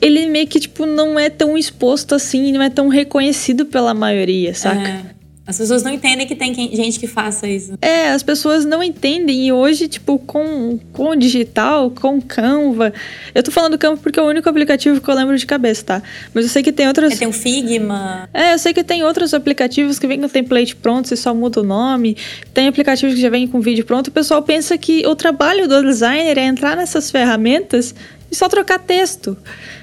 [0.00, 4.54] ele meio que, tipo, não é tão exposto assim, não é tão reconhecido pela maioria,
[4.54, 4.88] saca?
[4.88, 5.15] É.
[5.46, 7.78] As pessoas não entendem que tem gente que faça isso.
[7.80, 12.92] É, as pessoas não entendem e hoje, tipo, com, com o digital, com Canva.
[13.32, 16.02] Eu tô falando Canva porque é o único aplicativo que eu lembro de cabeça, tá?
[16.34, 17.12] Mas eu sei que tem outras.
[17.12, 18.28] É, tem o Figma.
[18.34, 21.60] É, eu sei que tem outros aplicativos que vêm com template pronto, você só muda
[21.60, 22.16] o nome.
[22.52, 24.08] Tem aplicativos que já vêm com vídeo pronto.
[24.08, 27.94] O pessoal pensa que o trabalho do designer é entrar nessas ferramentas
[28.30, 29.36] e só trocar texto.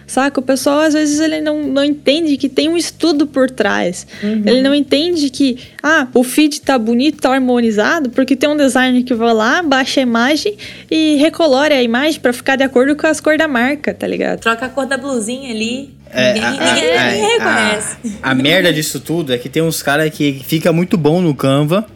[0.05, 0.39] Saca?
[0.39, 4.05] O pessoal, às vezes, ele não, não entende que tem um estudo por trás.
[4.21, 9.03] Ele não entende que, ah, o feed tá bonito, tá harmonizado, porque tem um designer
[9.03, 10.55] que vai lá, baixa a imagem
[10.91, 14.39] e recolore a imagem pra ficar de acordo com as cores da marca, tá ligado?
[14.41, 15.93] Troca a cor da blusinha ali.
[16.11, 17.97] É, ninguém, a, a- ninguém, a- reconhece.
[18.21, 21.33] a- a merda disso tudo é que tem uns caras que fica muito bom no
[21.33, 21.87] Canva.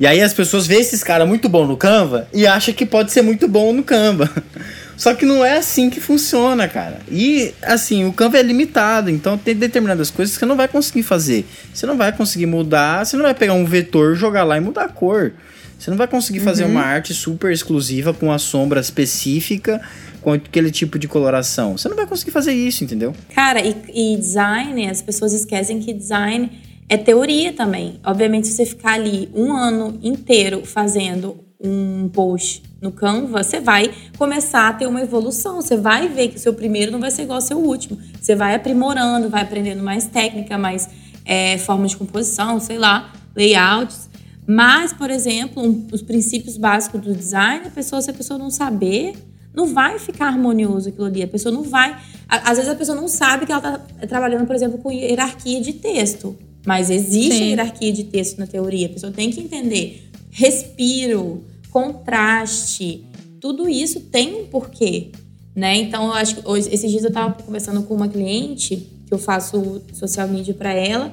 [0.00, 3.12] E aí as pessoas veem esses caras muito bom no Canva e acham que pode
[3.12, 4.28] ser muito bom no Canva.
[4.96, 7.00] Só que não é assim que funciona, cara.
[7.10, 11.02] E, assim, o Canva é limitado, então tem determinadas coisas que você não vai conseguir
[11.02, 11.44] fazer.
[11.72, 14.84] Você não vai conseguir mudar, você não vai pegar um vetor, jogar lá e mudar
[14.84, 15.32] a cor.
[15.78, 16.70] Você não vai conseguir fazer Uhum.
[16.70, 19.80] uma arte super exclusiva com a sombra específica,
[20.22, 21.76] com aquele tipo de coloração.
[21.76, 23.14] Você não vai conseguir fazer isso, entendeu?
[23.34, 26.50] Cara, e, e design, as pessoas esquecem que design
[26.88, 27.98] é teoria também.
[28.04, 33.90] Obviamente, se você ficar ali um ano inteiro fazendo um post no Canva, você vai
[34.18, 35.56] começar a ter uma evolução.
[35.62, 37.98] Você vai ver que o seu primeiro não vai ser igual ao seu último.
[38.20, 40.88] Você vai aprimorando, vai aprendendo mais técnica, mais
[41.24, 44.10] é, forma de composição, sei lá, layouts.
[44.46, 48.50] Mas, por exemplo, um- os princípios básicos do design, a pessoa, se a pessoa não
[48.50, 49.14] saber,
[49.54, 51.22] não vai ficar harmonioso aquilo ali.
[51.22, 51.96] A pessoa não vai.
[52.28, 53.60] a- Às vezes a pessoa não sabe que ela
[53.94, 56.36] está trabalhando, por exemplo, com hierarquia de texto.
[56.66, 58.86] Mas existe hierarquia de texto na teoria.
[58.86, 60.10] A pessoa tem que entender.
[60.30, 61.42] Respiro,
[61.74, 63.04] contraste,
[63.40, 65.10] tudo isso tem um porquê.
[65.56, 65.76] Né?
[65.78, 69.18] Então, eu acho que hoje, esses dias eu estava conversando com uma cliente, que eu
[69.18, 71.10] faço social media para ela,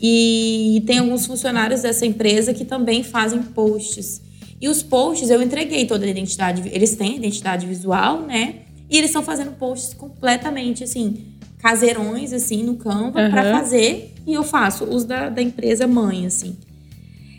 [0.00, 4.20] e tem alguns funcionários dessa empresa que também fazem posts.
[4.60, 8.56] E os posts eu entreguei toda a identidade, eles têm identidade visual, né?
[8.90, 11.26] E eles estão fazendo posts completamente assim,
[11.58, 13.58] caseirões assim no Canva para Aham.
[13.60, 16.56] fazer e eu faço os da, da empresa mãe assim.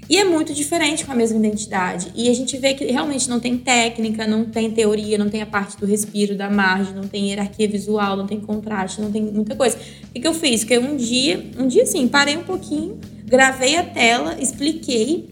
[0.09, 2.11] E é muito diferente com a mesma identidade.
[2.15, 5.45] E a gente vê que realmente não tem técnica, não tem teoria, não tem a
[5.45, 9.55] parte do respiro, da margem, não tem hierarquia visual, não tem contraste, não tem muita
[9.55, 9.77] coisa.
[10.13, 10.63] O que, eu fiz?
[10.63, 15.29] Que um dia, um dia assim, parei um pouquinho, gravei a tela, expliquei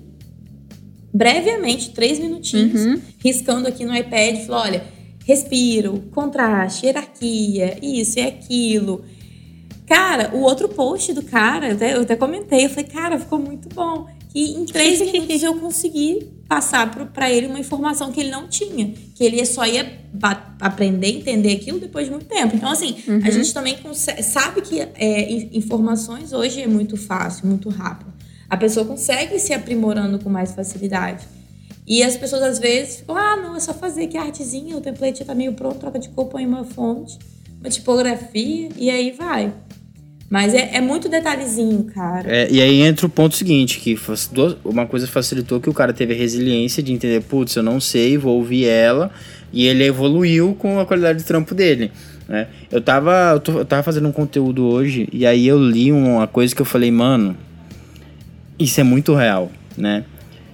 [1.13, 4.83] brevemente, três minutinhos, riscando aqui no iPad, falei, olha,
[5.25, 9.03] respiro, contraste, hierarquia, isso e aquilo.
[9.85, 13.37] Cara, o outro post do cara, eu até, eu até comentei, eu falei, cara, ficou
[13.37, 14.07] muito bom.
[14.31, 18.93] Que em três minutos eu consegui passar pra ele uma informação que ele não tinha.
[19.15, 19.99] Que ele só ia
[20.59, 22.55] aprender, entender aquilo depois de muito tempo.
[22.55, 23.77] Então, assim, a gente também
[24.23, 28.11] sabe que é, in- informações hoje é muito fácil, muito rápido.
[28.49, 31.25] A pessoa consegue se aprimorando com mais facilidade.
[31.87, 34.81] E as pessoas às vezes ficam, ah, não, é só fazer que a artezinha, o
[34.81, 37.17] template já tá meio pronto, troca de cor, põe uma fonte,
[37.59, 39.53] uma tipografia e aí vai.
[40.31, 42.23] Mas é, é muito detalhezinho, cara.
[42.25, 43.99] É, e aí entra o ponto seguinte, que
[44.63, 48.17] uma coisa facilitou que o cara teve a resiliência de entender, putz, eu não sei,
[48.17, 49.11] vou ouvir ela,
[49.51, 51.91] e ele evoluiu com a qualidade de trampo dele.
[52.29, 52.47] Né?
[52.71, 56.25] Eu, tava, eu, tô- eu tava fazendo um conteúdo hoje, e aí eu li uma
[56.27, 57.35] coisa que eu falei, mano,
[58.57, 60.05] isso é muito real, né?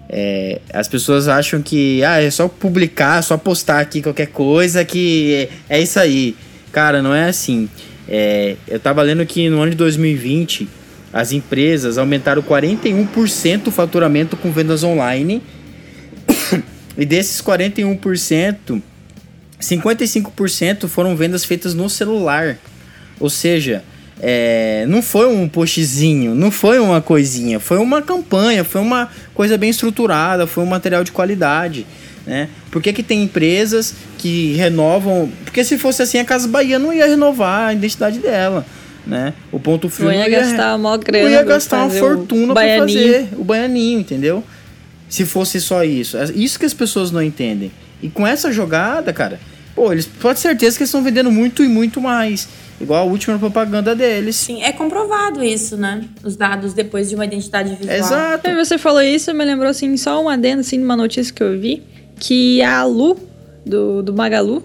[0.10, 5.50] É, as pessoas acham que ah, é só publicar, só postar aqui qualquer coisa que
[5.70, 6.34] é, é isso aí.
[6.72, 7.70] Cara, não é assim.
[8.08, 10.68] É, eu tava lendo que no ano de 2020
[11.12, 15.42] as empresas aumentaram 41% o faturamento com vendas online.
[16.98, 18.82] e desses 41%,
[19.60, 22.58] 55% foram vendas feitas no celular.
[23.20, 23.84] Ou seja,
[24.20, 29.58] é, não foi um postzinho, não foi uma coisinha, foi uma campanha, foi uma coisa
[29.58, 31.86] bem estruturada, foi um material de qualidade.
[32.28, 32.50] Né?
[32.70, 35.32] Por que, que tem empresas que renovam?
[35.46, 38.66] Porque se fosse assim, a Casa Bahia não ia renovar a identidade dela.
[39.06, 39.34] Né?
[39.50, 42.56] O ponto frio Não ia gastar a maior grana não ia gastar uma fortuna pra
[42.56, 43.14] baianinho.
[43.14, 44.44] fazer o baianinho, entendeu?
[45.08, 46.18] Se fosse só isso.
[46.18, 47.72] É Isso que as pessoas não entendem.
[48.04, 49.40] E com essa jogada, cara,
[49.74, 52.50] pô, eles pode ter certeza que eles estão vendendo muito e muito mais.
[52.82, 54.36] Igual a última propaganda deles.
[54.36, 56.04] Sim, é comprovado isso, né?
[56.22, 57.98] Os dados depois de uma identidade visual.
[57.98, 58.54] Exato.
[58.56, 61.82] Você falou isso, me lembrou assim, só um adendo assim, numa notícia que eu vi,
[62.20, 63.18] que a Lu,
[63.66, 64.64] do, do Magalu,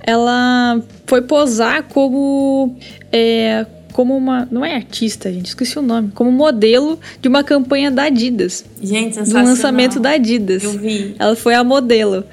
[0.00, 2.76] ela foi posar como.
[3.12, 4.48] É, como uma.
[4.50, 6.10] Não é artista, gente, esqueci o nome.
[6.14, 8.64] Como modelo de uma campanha da Adidas.
[8.82, 10.62] Gente, Do lançamento da Adidas.
[10.62, 11.14] Eu vi.
[11.18, 12.24] Ela foi a modelo.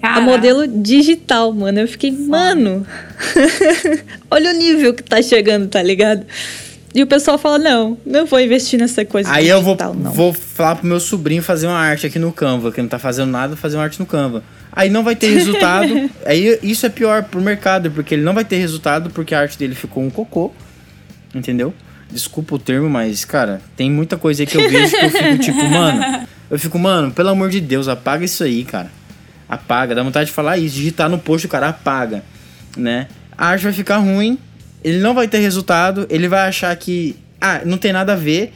[0.00, 1.80] Cara, A modelo digital, mano.
[1.80, 2.86] Eu fiquei, mano.
[4.30, 6.24] olha o nível que tá chegando, tá ligado?
[6.94, 10.12] E o pessoal fala: não, não vou investir nessa coisa Aí eu vou, digital, não.
[10.12, 13.30] vou falar pro meu sobrinho fazer uma arte aqui no Canva, que não tá fazendo
[13.30, 14.42] nada, fazer uma arte no Canva.
[14.72, 16.10] Aí não vai ter resultado.
[16.26, 19.58] Aí isso é pior pro mercado, porque ele não vai ter resultado porque a arte
[19.58, 20.52] dele ficou um cocô.
[21.34, 21.72] Entendeu?
[22.10, 25.38] Desculpa o termo, mas, cara, tem muita coisa aí que eu vejo que eu fico
[25.42, 26.26] tipo, mano.
[26.50, 28.90] Eu fico, mano, pelo amor de Deus, apaga isso aí, cara.
[29.48, 32.24] Apaga, dá vontade de falar isso, digitar no post, o cara apaga,
[32.76, 33.06] né?
[33.38, 34.36] A arte vai ficar ruim,
[34.82, 38.52] ele não vai ter resultado, ele vai achar que, ah, não tem nada a ver,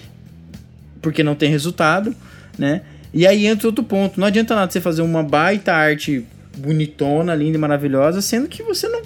[1.01, 2.15] porque não tem resultado,
[2.59, 2.83] né?
[3.13, 6.25] E aí entra outro ponto, não adianta nada você fazer uma baita arte
[6.57, 9.03] bonitona, linda e maravilhosa, sendo que você não,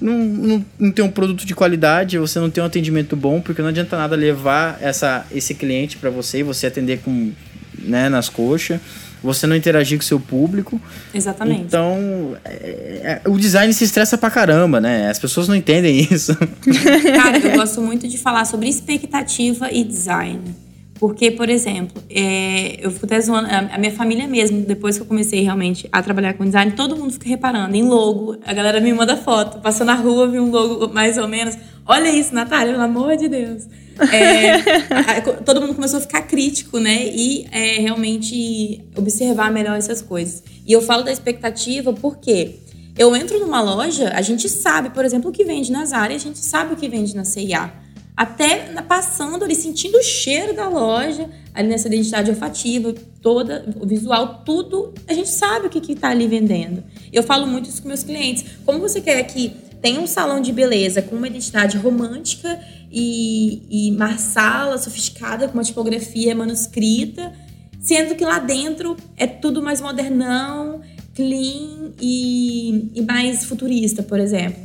[0.00, 3.62] não, não, não tem um produto de qualidade, você não tem um atendimento bom, porque
[3.62, 7.32] não adianta nada levar essa, esse cliente para você e você atender com,
[7.78, 8.80] né, nas coxas,
[9.26, 10.80] você não interagir com o seu público.
[11.12, 11.64] Exatamente.
[11.64, 15.10] Então, é, é, o design se estressa pra caramba, né?
[15.10, 16.34] As pessoas não entendem isso.
[17.14, 20.40] Cara, eu gosto muito de falar sobre expectativa e design.
[20.98, 25.06] Porque, por exemplo, é, eu fico até zoando, a minha família mesmo, depois que eu
[25.06, 28.38] comecei realmente a trabalhar com design, todo mundo fica reparando em logo.
[28.46, 31.56] A galera me manda foto, passou na rua, vi um logo mais ou menos.
[31.84, 33.64] Olha isso, Natália, pelo amor de Deus.
[34.12, 37.06] É, todo mundo começou a ficar crítico, né?
[37.06, 40.42] E é, realmente observar melhor essas coisas.
[40.66, 42.56] E eu falo da expectativa porque
[42.98, 46.24] eu entro numa loja, a gente sabe, por exemplo, o que vende nas áreas, a
[46.26, 51.28] gente sabe o que vende na CIA até passando ali, sentindo o cheiro da loja,
[51.52, 56.26] ali nessa identidade olfativa, toda, o visual, tudo, a gente sabe o que está ali
[56.26, 56.82] vendendo.
[57.12, 58.46] Eu falo muito isso com meus clientes.
[58.64, 59.54] Como você quer que
[59.86, 62.58] tenha um salão de beleza com uma identidade romântica
[62.90, 67.32] e, e marsala, sofisticada, com uma tipografia manuscrita,
[67.78, 70.80] sendo que lá dentro é tudo mais modernão,
[71.14, 74.60] clean e, e mais futurista, por exemplo.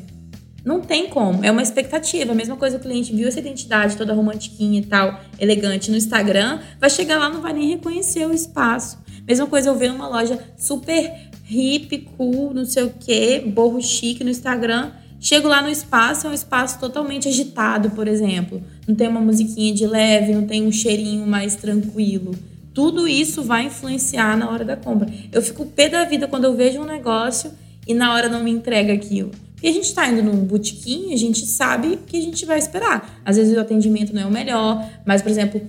[0.66, 1.46] Não tem como.
[1.46, 2.32] É uma expectativa.
[2.32, 6.62] A mesma coisa o cliente viu essa identidade toda romantiquinha e tal, elegante no Instagram,
[6.80, 8.98] vai chegar lá não vai nem reconhecer o espaço.
[9.28, 11.14] Mesma coisa eu ver uma loja super
[11.48, 14.94] hip, cool, não sei o quê, borro chique no Instagram.
[15.24, 18.60] Chego lá no espaço, é um espaço totalmente agitado, por exemplo.
[18.88, 22.34] Não tem uma musiquinha de leve, não tem um cheirinho mais tranquilo.
[22.74, 25.08] Tudo isso vai influenciar na hora da compra.
[25.32, 27.52] Eu fico pé da vida quando eu vejo um negócio
[27.88, 29.30] e na hora não me entrega aquilo.
[29.62, 33.22] E a gente está indo num botequim, a gente sabe que a gente vai esperar.
[33.24, 35.62] Às vezes o atendimento não é o melhor, mas, por exemplo,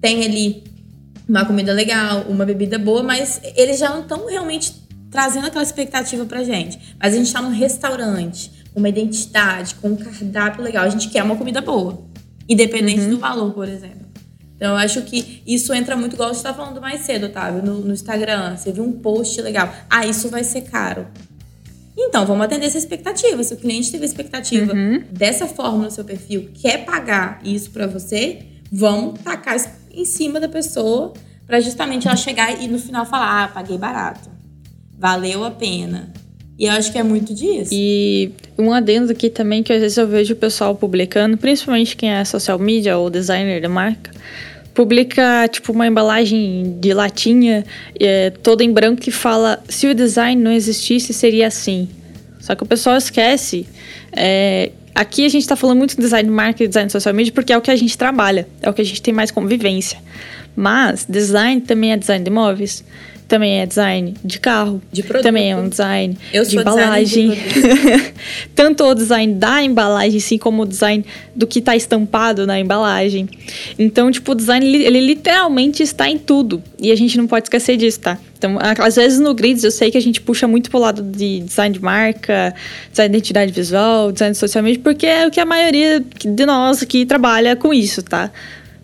[0.00, 0.64] tem ali
[1.28, 6.24] uma comida legal, uma bebida boa, mas eles já não estão realmente trazendo aquela expectativa
[6.24, 6.96] pra gente.
[6.98, 10.84] Mas a gente está num restaurante, uma identidade, com um cardápio legal.
[10.84, 12.04] A gente quer uma comida boa,
[12.48, 13.10] independente uhum.
[13.10, 14.04] do valor, por exemplo.
[14.56, 17.80] Então, eu acho que isso entra muito, igual você estava falando mais cedo, Otávio, no,
[17.80, 18.56] no Instagram.
[18.56, 19.72] Você viu um post legal.
[19.90, 21.06] Ah, isso vai ser caro.
[21.96, 23.42] Então, vamos atender essa expectativa.
[23.42, 25.02] Se o cliente teve expectativa uhum.
[25.10, 29.56] dessa forma no seu perfil, quer pagar isso para você, vamos tacar
[29.92, 31.12] em cima da pessoa
[31.46, 34.30] para justamente ela chegar e no final falar: ah, paguei barato,
[34.98, 36.12] valeu a pena.
[36.58, 37.70] E eu acho que é muito disso.
[37.72, 42.10] E um adendo aqui também que às vezes eu vejo o pessoal publicando, principalmente quem
[42.12, 44.12] é social media ou designer da marca,
[44.72, 47.64] publica tipo uma embalagem de latinha
[47.98, 51.88] é, toda em branco que fala se o design não existisse seria assim.
[52.40, 53.66] Só que o pessoal esquece.
[54.12, 57.52] É, aqui a gente está falando muito de design de marketing, design social media porque
[57.52, 59.98] é o que a gente trabalha, é o que a gente tem mais convivência.
[60.56, 62.84] Mas design também é design de imóveis
[63.26, 65.24] também é design de carro, de produto.
[65.24, 67.30] também é um design Eu de embalagem.
[67.30, 68.12] De
[68.54, 73.28] Tanto o design da embalagem, assim como o design do que está estampado na embalagem.
[73.78, 76.62] Então, tipo, o design, ele literalmente está em tudo.
[76.78, 78.18] E a gente não pode esquecer disso, tá?
[78.36, 81.40] Então, às vezes no Grids eu sei que a gente puxa muito pro lado de
[81.40, 82.54] design de marca,
[82.90, 86.44] design de identidade visual, design de social media, porque é o que a maioria de
[86.44, 88.30] nós aqui trabalha com isso, tá?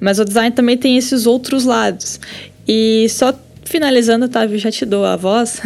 [0.01, 2.19] Mas o design também tem esses outros lados.
[2.67, 3.35] E só
[3.65, 5.61] finalizando, Otávio, já te dou a voz.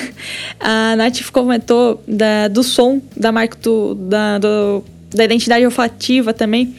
[0.60, 6.74] a Nath comentou da, do som da marca do, da, do, da identidade olfativa também.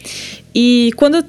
[0.56, 1.26] E quando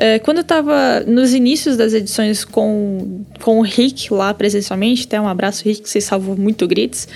[0.00, 5.20] é, quando eu estava nos inícios das edições com, com o Rick lá presencialmente, até
[5.20, 7.08] um abraço, Rick, que você salvou muito gritos,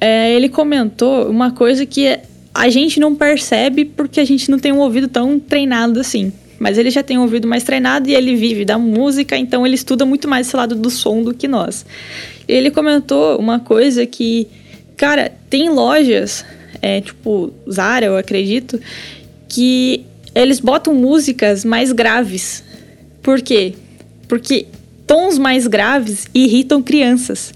[0.00, 2.16] é, ele comentou uma coisa que
[2.54, 6.78] a gente não percebe porque a gente não tem um ouvido tão treinado assim mas
[6.78, 10.06] ele já tem um ouvido mais treinado e ele vive da música, então ele estuda
[10.06, 11.84] muito mais esse lado do som do que nós.
[12.46, 14.46] Ele comentou uma coisa que,
[14.96, 16.44] cara, tem lojas,
[16.80, 18.80] é, tipo Zara, eu acredito,
[19.48, 22.62] que eles botam músicas mais graves.
[23.24, 23.74] Por quê?
[24.28, 24.68] Porque
[25.04, 27.52] tons mais graves irritam crianças.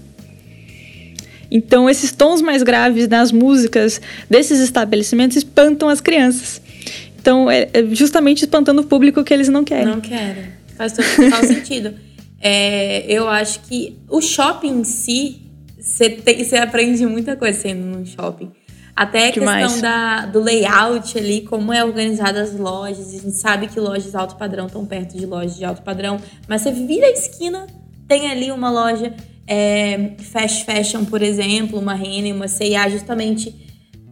[1.49, 6.61] Então, esses tons mais graves nas músicas desses estabelecimentos espantam as crianças.
[7.27, 9.85] Então, é, é justamente espantando o público que eles não querem.
[9.85, 10.45] Não querem.
[10.77, 11.93] Faz total sentido.
[12.39, 15.41] É, eu acho que o shopping em si,
[15.77, 18.49] você aprende muita coisa sendo no shopping.
[18.95, 19.65] Até a Demais.
[19.65, 23.09] questão da, do layout ali, como é organizada as lojas.
[23.09, 26.61] A gente sabe que lojas alto padrão estão perto de lojas de alto padrão, mas
[26.61, 27.67] você vira a esquina,
[28.07, 29.13] tem ali uma loja
[29.45, 33.66] é, fast fashion, por exemplo, uma Renner, uma C&A, justamente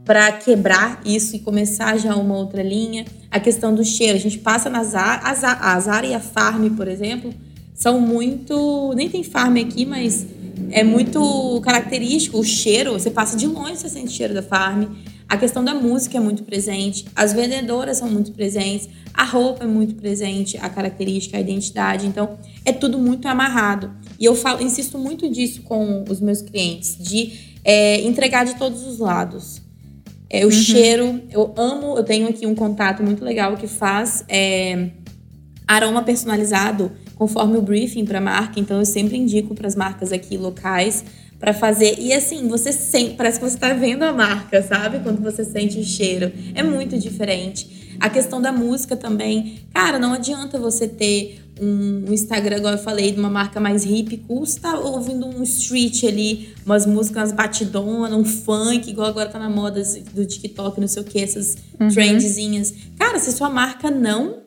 [0.05, 3.05] para quebrar isso e começar já uma outra linha.
[3.31, 6.87] A questão do cheiro, a gente passa nas as, a Zara e a Farm, por
[6.87, 7.33] exemplo,
[7.73, 10.25] são muito, nem tem Farm aqui, mas
[10.71, 14.85] é muito característico o cheiro, você passa de longe você sente o cheiro da Farm.
[15.27, 19.67] A questão da música é muito presente, as vendedoras são muito presentes, a roupa é
[19.67, 23.91] muito presente, a característica, a identidade, então é tudo muito amarrado.
[24.19, 28.85] E eu falo, insisto muito disso com os meus clientes, de é, entregar de todos
[28.85, 29.64] os lados.
[30.35, 30.51] É, o uhum.
[30.51, 34.89] cheiro, eu amo, eu tenho aqui um contato muito legal que faz é,
[35.65, 40.11] aroma personalizado conforme o briefing para a marca, então eu sempre indico para as marcas
[40.11, 41.05] aqui locais
[41.39, 41.95] para fazer.
[41.99, 44.99] E assim, você sente, parece que você está vendo a marca, sabe?
[44.99, 46.29] Quando você sente o cheiro.
[46.53, 47.84] É muito diferente.
[47.99, 49.59] A questão da música também.
[49.73, 54.17] Cara, não adianta você ter um Instagram, igual eu falei, de uma marca mais hip,
[54.27, 59.49] custa ouvindo um street ali, umas músicas, umas batidonas, um funk, igual agora tá na
[59.49, 59.81] moda
[60.13, 61.87] do TikTok, não sei o que, essas uhum.
[61.87, 62.73] trendzinhas.
[62.99, 64.39] Cara, se sua marca não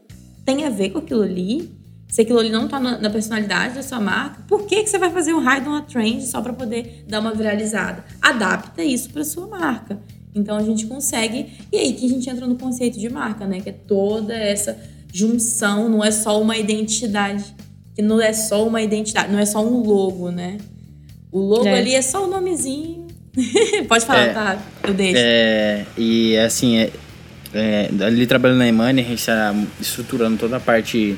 [0.44, 1.70] tem a ver com aquilo ali,
[2.09, 4.99] se aquilo ali não tá na, na, personalidade da sua marca, por que, que você
[4.99, 8.05] vai fazer um raio de uma trend só para poder dar uma viralizada?
[8.20, 9.99] Adapta isso para sua marca.
[10.35, 11.47] Então a gente consegue.
[11.72, 13.61] E aí que a gente entra no conceito de marca, né?
[13.61, 14.79] Que é toda essa
[15.12, 17.45] junção, não é só uma identidade.
[17.95, 20.59] Que não é só uma identidade, não é só um logo, né?
[21.33, 21.79] O logo é.
[21.79, 23.07] ali é só o nomezinho.
[23.89, 24.62] Pode falar, é, tá?
[24.83, 25.20] Eu deixo.
[25.22, 26.91] É, e assim, é,
[27.53, 31.16] é, ali trabalhando na Emani, a gente está estruturando toda a parte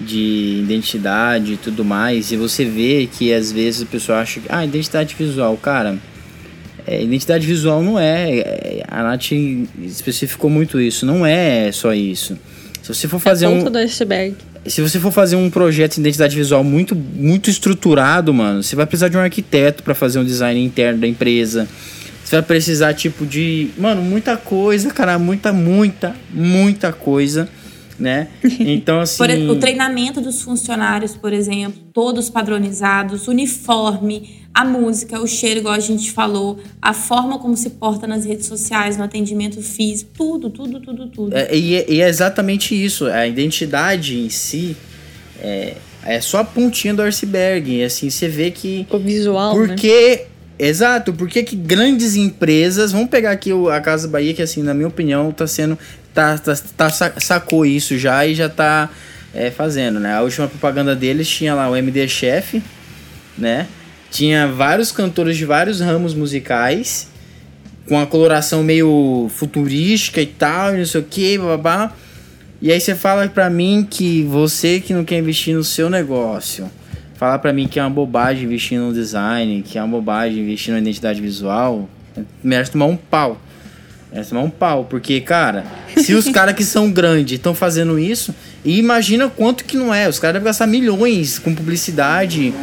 [0.00, 4.46] de identidade e tudo mais, e você vê que às vezes o pessoal acha que,
[4.48, 5.98] ah, identidade visual, cara,
[6.86, 9.32] é, identidade visual não é, é, a Nath
[9.82, 12.38] especificou muito isso, não é só isso.
[12.82, 13.64] Se você for fazer é um.
[13.64, 14.36] Do iceberg.
[14.66, 18.86] Se você for fazer um projeto de identidade visual muito, muito estruturado, mano, você vai
[18.86, 21.68] precisar de um arquiteto para fazer um design interno da empresa.
[22.22, 23.70] Você vai precisar, tipo, de.
[23.76, 25.18] Mano, muita coisa, cara.
[25.18, 27.48] Muita, muita, muita coisa
[27.98, 28.28] né?
[28.60, 29.18] Então, assim.
[29.18, 35.74] Por, o treinamento dos funcionários, por exemplo, todos padronizados, uniforme, a música, o cheiro, igual
[35.74, 40.48] a gente falou, a forma como se porta nas redes sociais, no atendimento físico, tudo,
[40.48, 41.36] tudo, tudo, tudo.
[41.36, 43.06] É, e, é, e, é exatamente isso.
[43.06, 44.76] A identidade em si
[45.40, 45.74] é,
[46.04, 47.78] é só a pontinha do iceberg.
[47.78, 48.86] E assim, você vê que.
[48.90, 49.58] O visual.
[49.58, 49.66] Né?
[49.66, 50.16] Porque.
[50.20, 50.34] Né?
[50.56, 54.86] Exato, porque que grandes empresas, vamos pegar aqui a Casa Bahia, que assim, na minha
[54.86, 55.76] opinião, está sendo
[56.14, 58.88] tá, tá, tá, sacou isso já e já tá
[59.34, 60.14] é, fazendo, né?
[60.14, 62.62] A última propaganda deles tinha lá o MD Chef,
[63.36, 63.66] né?
[64.14, 67.08] Tinha vários cantores de vários ramos musicais,
[67.88, 71.92] com a coloração meio futurística e tal, e não sei o que, babá.
[72.62, 76.70] E aí você fala pra mim que você que não quer investir no seu negócio,
[77.16, 80.72] falar pra mim que é uma bobagem investir no design, que é uma bobagem investir
[80.72, 81.88] na identidade visual,
[82.40, 83.42] merece tomar um pau.
[84.12, 85.64] Merece tomar um pau, porque, cara,
[85.96, 88.32] se os caras que são grandes estão fazendo isso,
[88.64, 90.08] e imagina quanto que não é.
[90.08, 92.54] Os caras devem gastar milhões com publicidade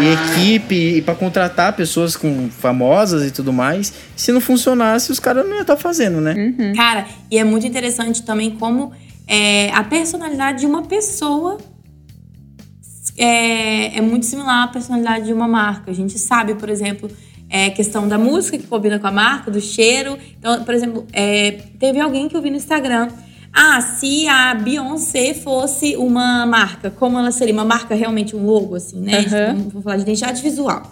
[0.00, 3.92] e equipe e para contratar pessoas com famosas e tudo mais.
[4.14, 6.34] Se não funcionasse, os caras não iam estar tá fazendo, né?
[6.34, 6.74] Uhum.
[6.74, 8.92] Cara, e é muito interessante também como
[9.26, 11.58] é, a personalidade de uma pessoa
[13.16, 15.90] é, é muito similar à personalidade de uma marca.
[15.90, 17.10] A gente sabe, por exemplo
[17.50, 20.18] é, questão da música que combina com a marca, do cheiro.
[20.38, 23.08] Então, por exemplo, é, teve alguém que eu vi no Instagram.
[23.52, 27.54] Ah, se a Beyoncé fosse uma marca, como ela seria?
[27.54, 29.24] Uma marca realmente, um logo, assim, né?
[29.52, 29.68] Uhum.
[29.68, 30.90] Vou falar de identidade visual.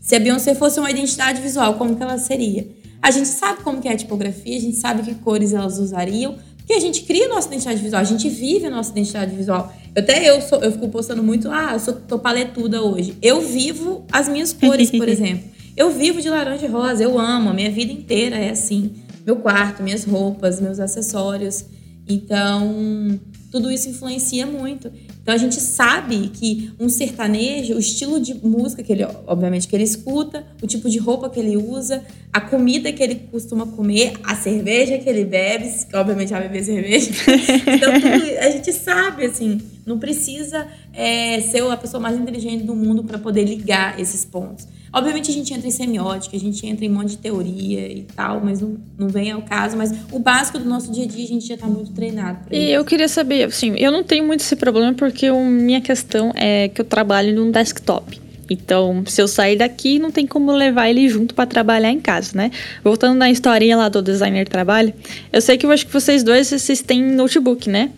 [0.00, 2.66] Se a Beyoncé fosse uma identidade visual, como que ela seria?
[3.02, 6.36] A gente sabe como que é a tipografia, a gente sabe que cores elas usariam,
[6.56, 9.72] porque a gente cria a nossa identidade visual, a gente vive a nossa identidade visual.
[9.96, 13.16] Até eu sou, eu fico postando muito, ah, eu sou, tô paletuda hoje.
[13.22, 15.44] Eu vivo as minhas cores, por exemplo.
[15.76, 18.92] Eu vivo de laranja e rosa, eu amo, a minha vida inteira é assim.
[19.24, 21.64] Meu quarto, minhas roupas, meus acessórios.
[22.08, 24.90] Então, tudo isso influencia muito.
[25.22, 29.76] Então a gente sabe que um sertanejo, o estilo de música que ele, obviamente, que
[29.76, 32.02] ele escuta, o tipo de roupa que ele usa,
[32.32, 36.64] a comida que ele costuma comer, a cerveja que ele bebe, que obviamente vai beber
[36.64, 37.10] cerveja.
[37.78, 42.74] Então tudo, a gente sabe, assim, não precisa é, ser a pessoa mais inteligente do
[42.74, 44.66] mundo para poder ligar esses pontos.
[44.92, 48.06] Obviamente a gente entra em semiótica, a gente entra em um monte de teoria e
[48.14, 49.76] tal, mas não, não vem ao caso.
[49.76, 52.38] Mas o básico do nosso dia a dia a gente já está muito treinado.
[52.50, 52.72] e isso.
[52.72, 56.68] eu queria saber, assim, eu não tenho muito esse problema porque o, minha questão é
[56.68, 58.28] que eu trabalho num desktop.
[58.50, 62.30] Então, se eu sair daqui, não tem como levar ele junto para trabalhar em casa,
[62.34, 62.50] né?
[62.82, 64.92] Voltando na historinha lá do designer trabalho,
[65.32, 67.90] eu sei que eu acho que vocês dois vocês têm notebook, né?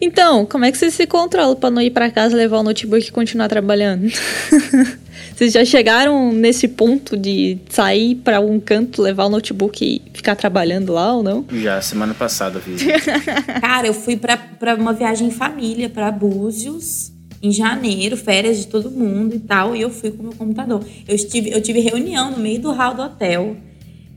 [0.00, 3.06] Então, como é que vocês se controlam para não ir para casa, levar o notebook
[3.06, 4.08] e continuar trabalhando?
[5.40, 10.36] Vocês já chegaram nesse ponto de sair para algum canto, levar o notebook e ficar
[10.36, 11.46] trabalhando lá ou não?
[11.50, 12.82] Já, semana passada eu fiz.
[13.58, 17.10] Cara, eu fui para uma viagem em família, para Búzios,
[17.42, 20.84] em janeiro, férias de todo mundo e tal, e eu fui com o meu computador.
[21.08, 23.56] Eu tive, eu tive reunião no meio do hall do hotel.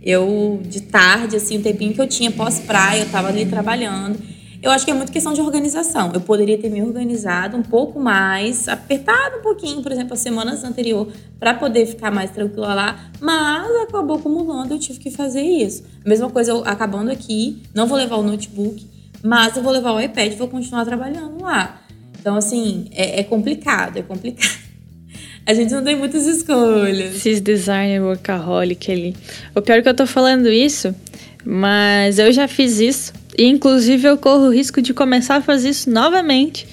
[0.01, 4.19] Eu, de tarde, assim, o tempinho que eu tinha pós-praia, eu tava ali trabalhando.
[4.63, 6.09] Eu acho que é muito questão de organização.
[6.13, 10.63] Eu poderia ter me organizado um pouco mais, apertado um pouquinho, por exemplo, as semanas
[10.63, 15.83] anterior, para poder ficar mais tranquila lá, mas acabou acumulando, eu tive que fazer isso.
[16.05, 18.87] Mesma coisa, eu, acabando aqui, não vou levar o notebook,
[19.21, 21.81] mas eu vou levar o iPad e vou continuar trabalhando lá.
[22.17, 24.63] Então, assim, é, é complicado, é complicado.
[25.45, 27.17] A gente não tem muitas escolhas.
[27.17, 29.13] Esses designer workaholic ali.
[29.53, 30.95] O pior é que eu tô falando isso,
[31.43, 33.22] mas eu já fiz isso.
[33.37, 36.67] Inclusive eu corro o risco de começar a fazer isso novamente.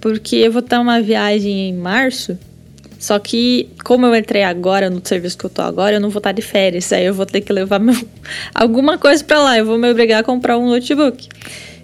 [0.00, 2.38] Porque eu vou ter uma viagem em março.
[2.98, 6.18] Só que, como eu entrei agora no serviço que eu tô agora, eu não vou
[6.18, 6.92] estar de férias.
[6.92, 7.94] Aí eu vou ter que levar meu,
[8.54, 9.58] alguma coisa para lá.
[9.58, 11.28] Eu vou me obrigar a comprar um notebook.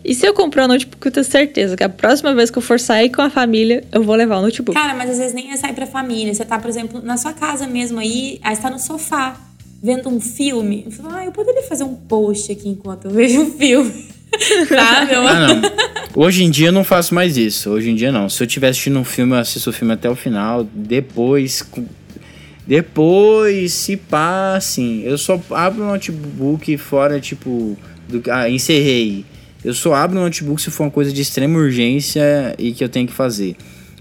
[0.04, 2.62] E se eu comprar um notebook, eu tenho certeza que a próxima vez que eu
[2.62, 4.78] for sair com a família, eu vou levar o notebook.
[4.78, 6.32] Cara, mas às vezes nem é sair pra família.
[6.32, 9.40] Você tá, por exemplo, na sua casa mesmo aí, aí você tá no sofá,
[9.82, 10.84] vendo um filme.
[10.86, 14.15] Eu falo, ah, eu poderia fazer um post aqui enquanto eu vejo um filme.
[14.68, 15.14] Sabe?
[15.14, 15.62] Ah, não.
[16.14, 17.70] Hoje em dia eu não faço mais isso.
[17.70, 18.28] Hoje em dia não.
[18.28, 20.64] Se eu estiver assistindo um filme, eu assisto o filme até o final.
[20.74, 21.68] Depois.
[22.66, 25.02] Depois, se pá, assim.
[25.04, 27.76] Eu só abro o notebook fora, tipo.
[28.08, 29.24] Do, ah, encerrei
[29.66, 32.88] eu só abro o notebook se for uma coisa de extrema urgência e que eu
[32.88, 33.56] tenho que fazer.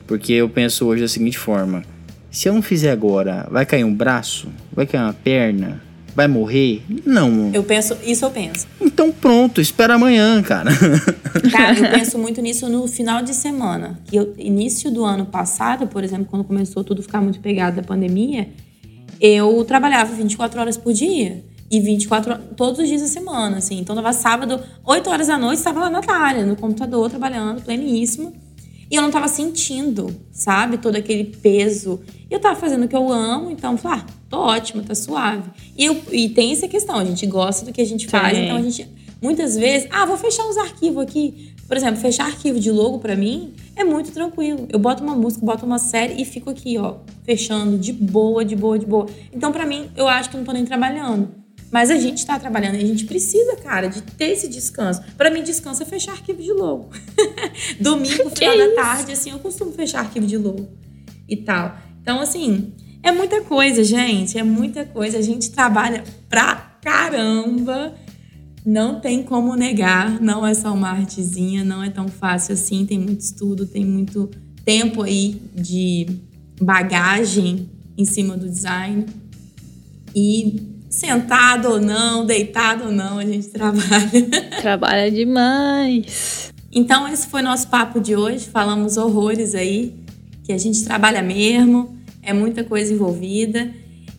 [0.05, 1.81] Porque eu penso hoje da seguinte forma:
[2.29, 4.47] se eu não fizer agora, vai cair um braço?
[4.71, 5.81] Vai cair uma perna?
[6.15, 6.81] Vai morrer?
[7.05, 7.51] Não.
[7.53, 8.65] Eu penso, isso eu penso.
[8.79, 10.71] Então pronto, espera amanhã, cara.
[11.51, 13.99] Cara, eu penso muito nisso no final de semana.
[14.05, 17.83] Que eu, início do ano passado, por exemplo, quando começou tudo ficar muito pegado da
[17.83, 18.49] pandemia,
[19.19, 23.79] eu trabalhava 24 horas por dia e 24 horas, todos os dias da semana, assim.
[23.79, 28.33] Então, tava sábado, 8 horas da noite, estava lá na Natália, no computador, trabalhando, pleníssimo.
[28.89, 32.01] E eu não tava sentindo, sabe, todo aquele peso.
[32.29, 35.49] E eu tava fazendo o que eu amo, então, falei, ah, tô ótima, tá suave.
[35.77, 38.57] E, eu, e tem essa questão, a gente gosta do que a gente faz, então
[38.57, 38.87] a gente,
[39.21, 41.53] muitas vezes, ah, vou fechar os arquivos aqui.
[41.67, 44.67] Por exemplo, fechar arquivo de logo para mim é muito tranquilo.
[44.71, 48.55] Eu boto uma música, boto uma série e fico aqui, ó, fechando de boa, de
[48.55, 49.07] boa, de boa.
[49.33, 51.44] Então, para mim, eu acho que não tô nem trabalhando.
[51.75, 55.01] Mas a gente está trabalhando e a gente precisa, cara, de ter esse descanso.
[55.17, 56.89] Para mim, descanso é fechar arquivo de logo.
[57.81, 60.69] Domingo, final da tarde, assim, eu costumo fechar arquivo de logo
[61.27, 61.77] e tal.
[62.01, 62.71] Então, assim,
[63.03, 64.37] é muita coisa, gente.
[64.37, 65.17] É muita coisa.
[65.17, 67.93] A gente trabalha pra caramba.
[68.65, 70.21] Não tem como negar.
[70.21, 72.85] Não é só uma artezinha, não é tão fácil assim.
[72.85, 74.31] Tem muito estudo, tem muito
[74.63, 76.07] tempo aí de
[76.57, 79.05] bagagem em cima do design.
[80.15, 84.61] E sentado ou não, deitado ou não, a gente trabalha.
[84.61, 86.53] Trabalha demais.
[86.71, 88.47] Então, esse foi nosso papo de hoje.
[88.47, 89.93] Falamos horrores aí,
[90.43, 93.71] que a gente trabalha mesmo, é muita coisa envolvida.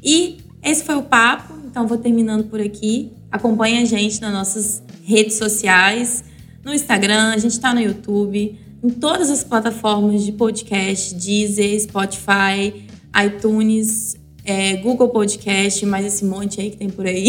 [0.02, 1.54] E esse foi o papo.
[1.66, 3.12] Então, vou terminando por aqui.
[3.30, 6.24] Acompanhe a gente nas nossas redes sociais,
[6.64, 12.86] no Instagram, a gente está no YouTube, em todas as plataformas de podcast, Deezer, Spotify,
[13.24, 14.16] iTunes,
[14.47, 17.28] é, Google Podcast, mais esse monte aí que tem por aí.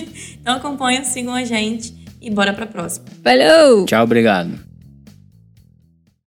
[0.40, 3.04] então acompanham, sigam a gente e bora pra próxima.
[3.22, 3.84] Valeu!
[3.84, 4.73] Tchau, obrigado.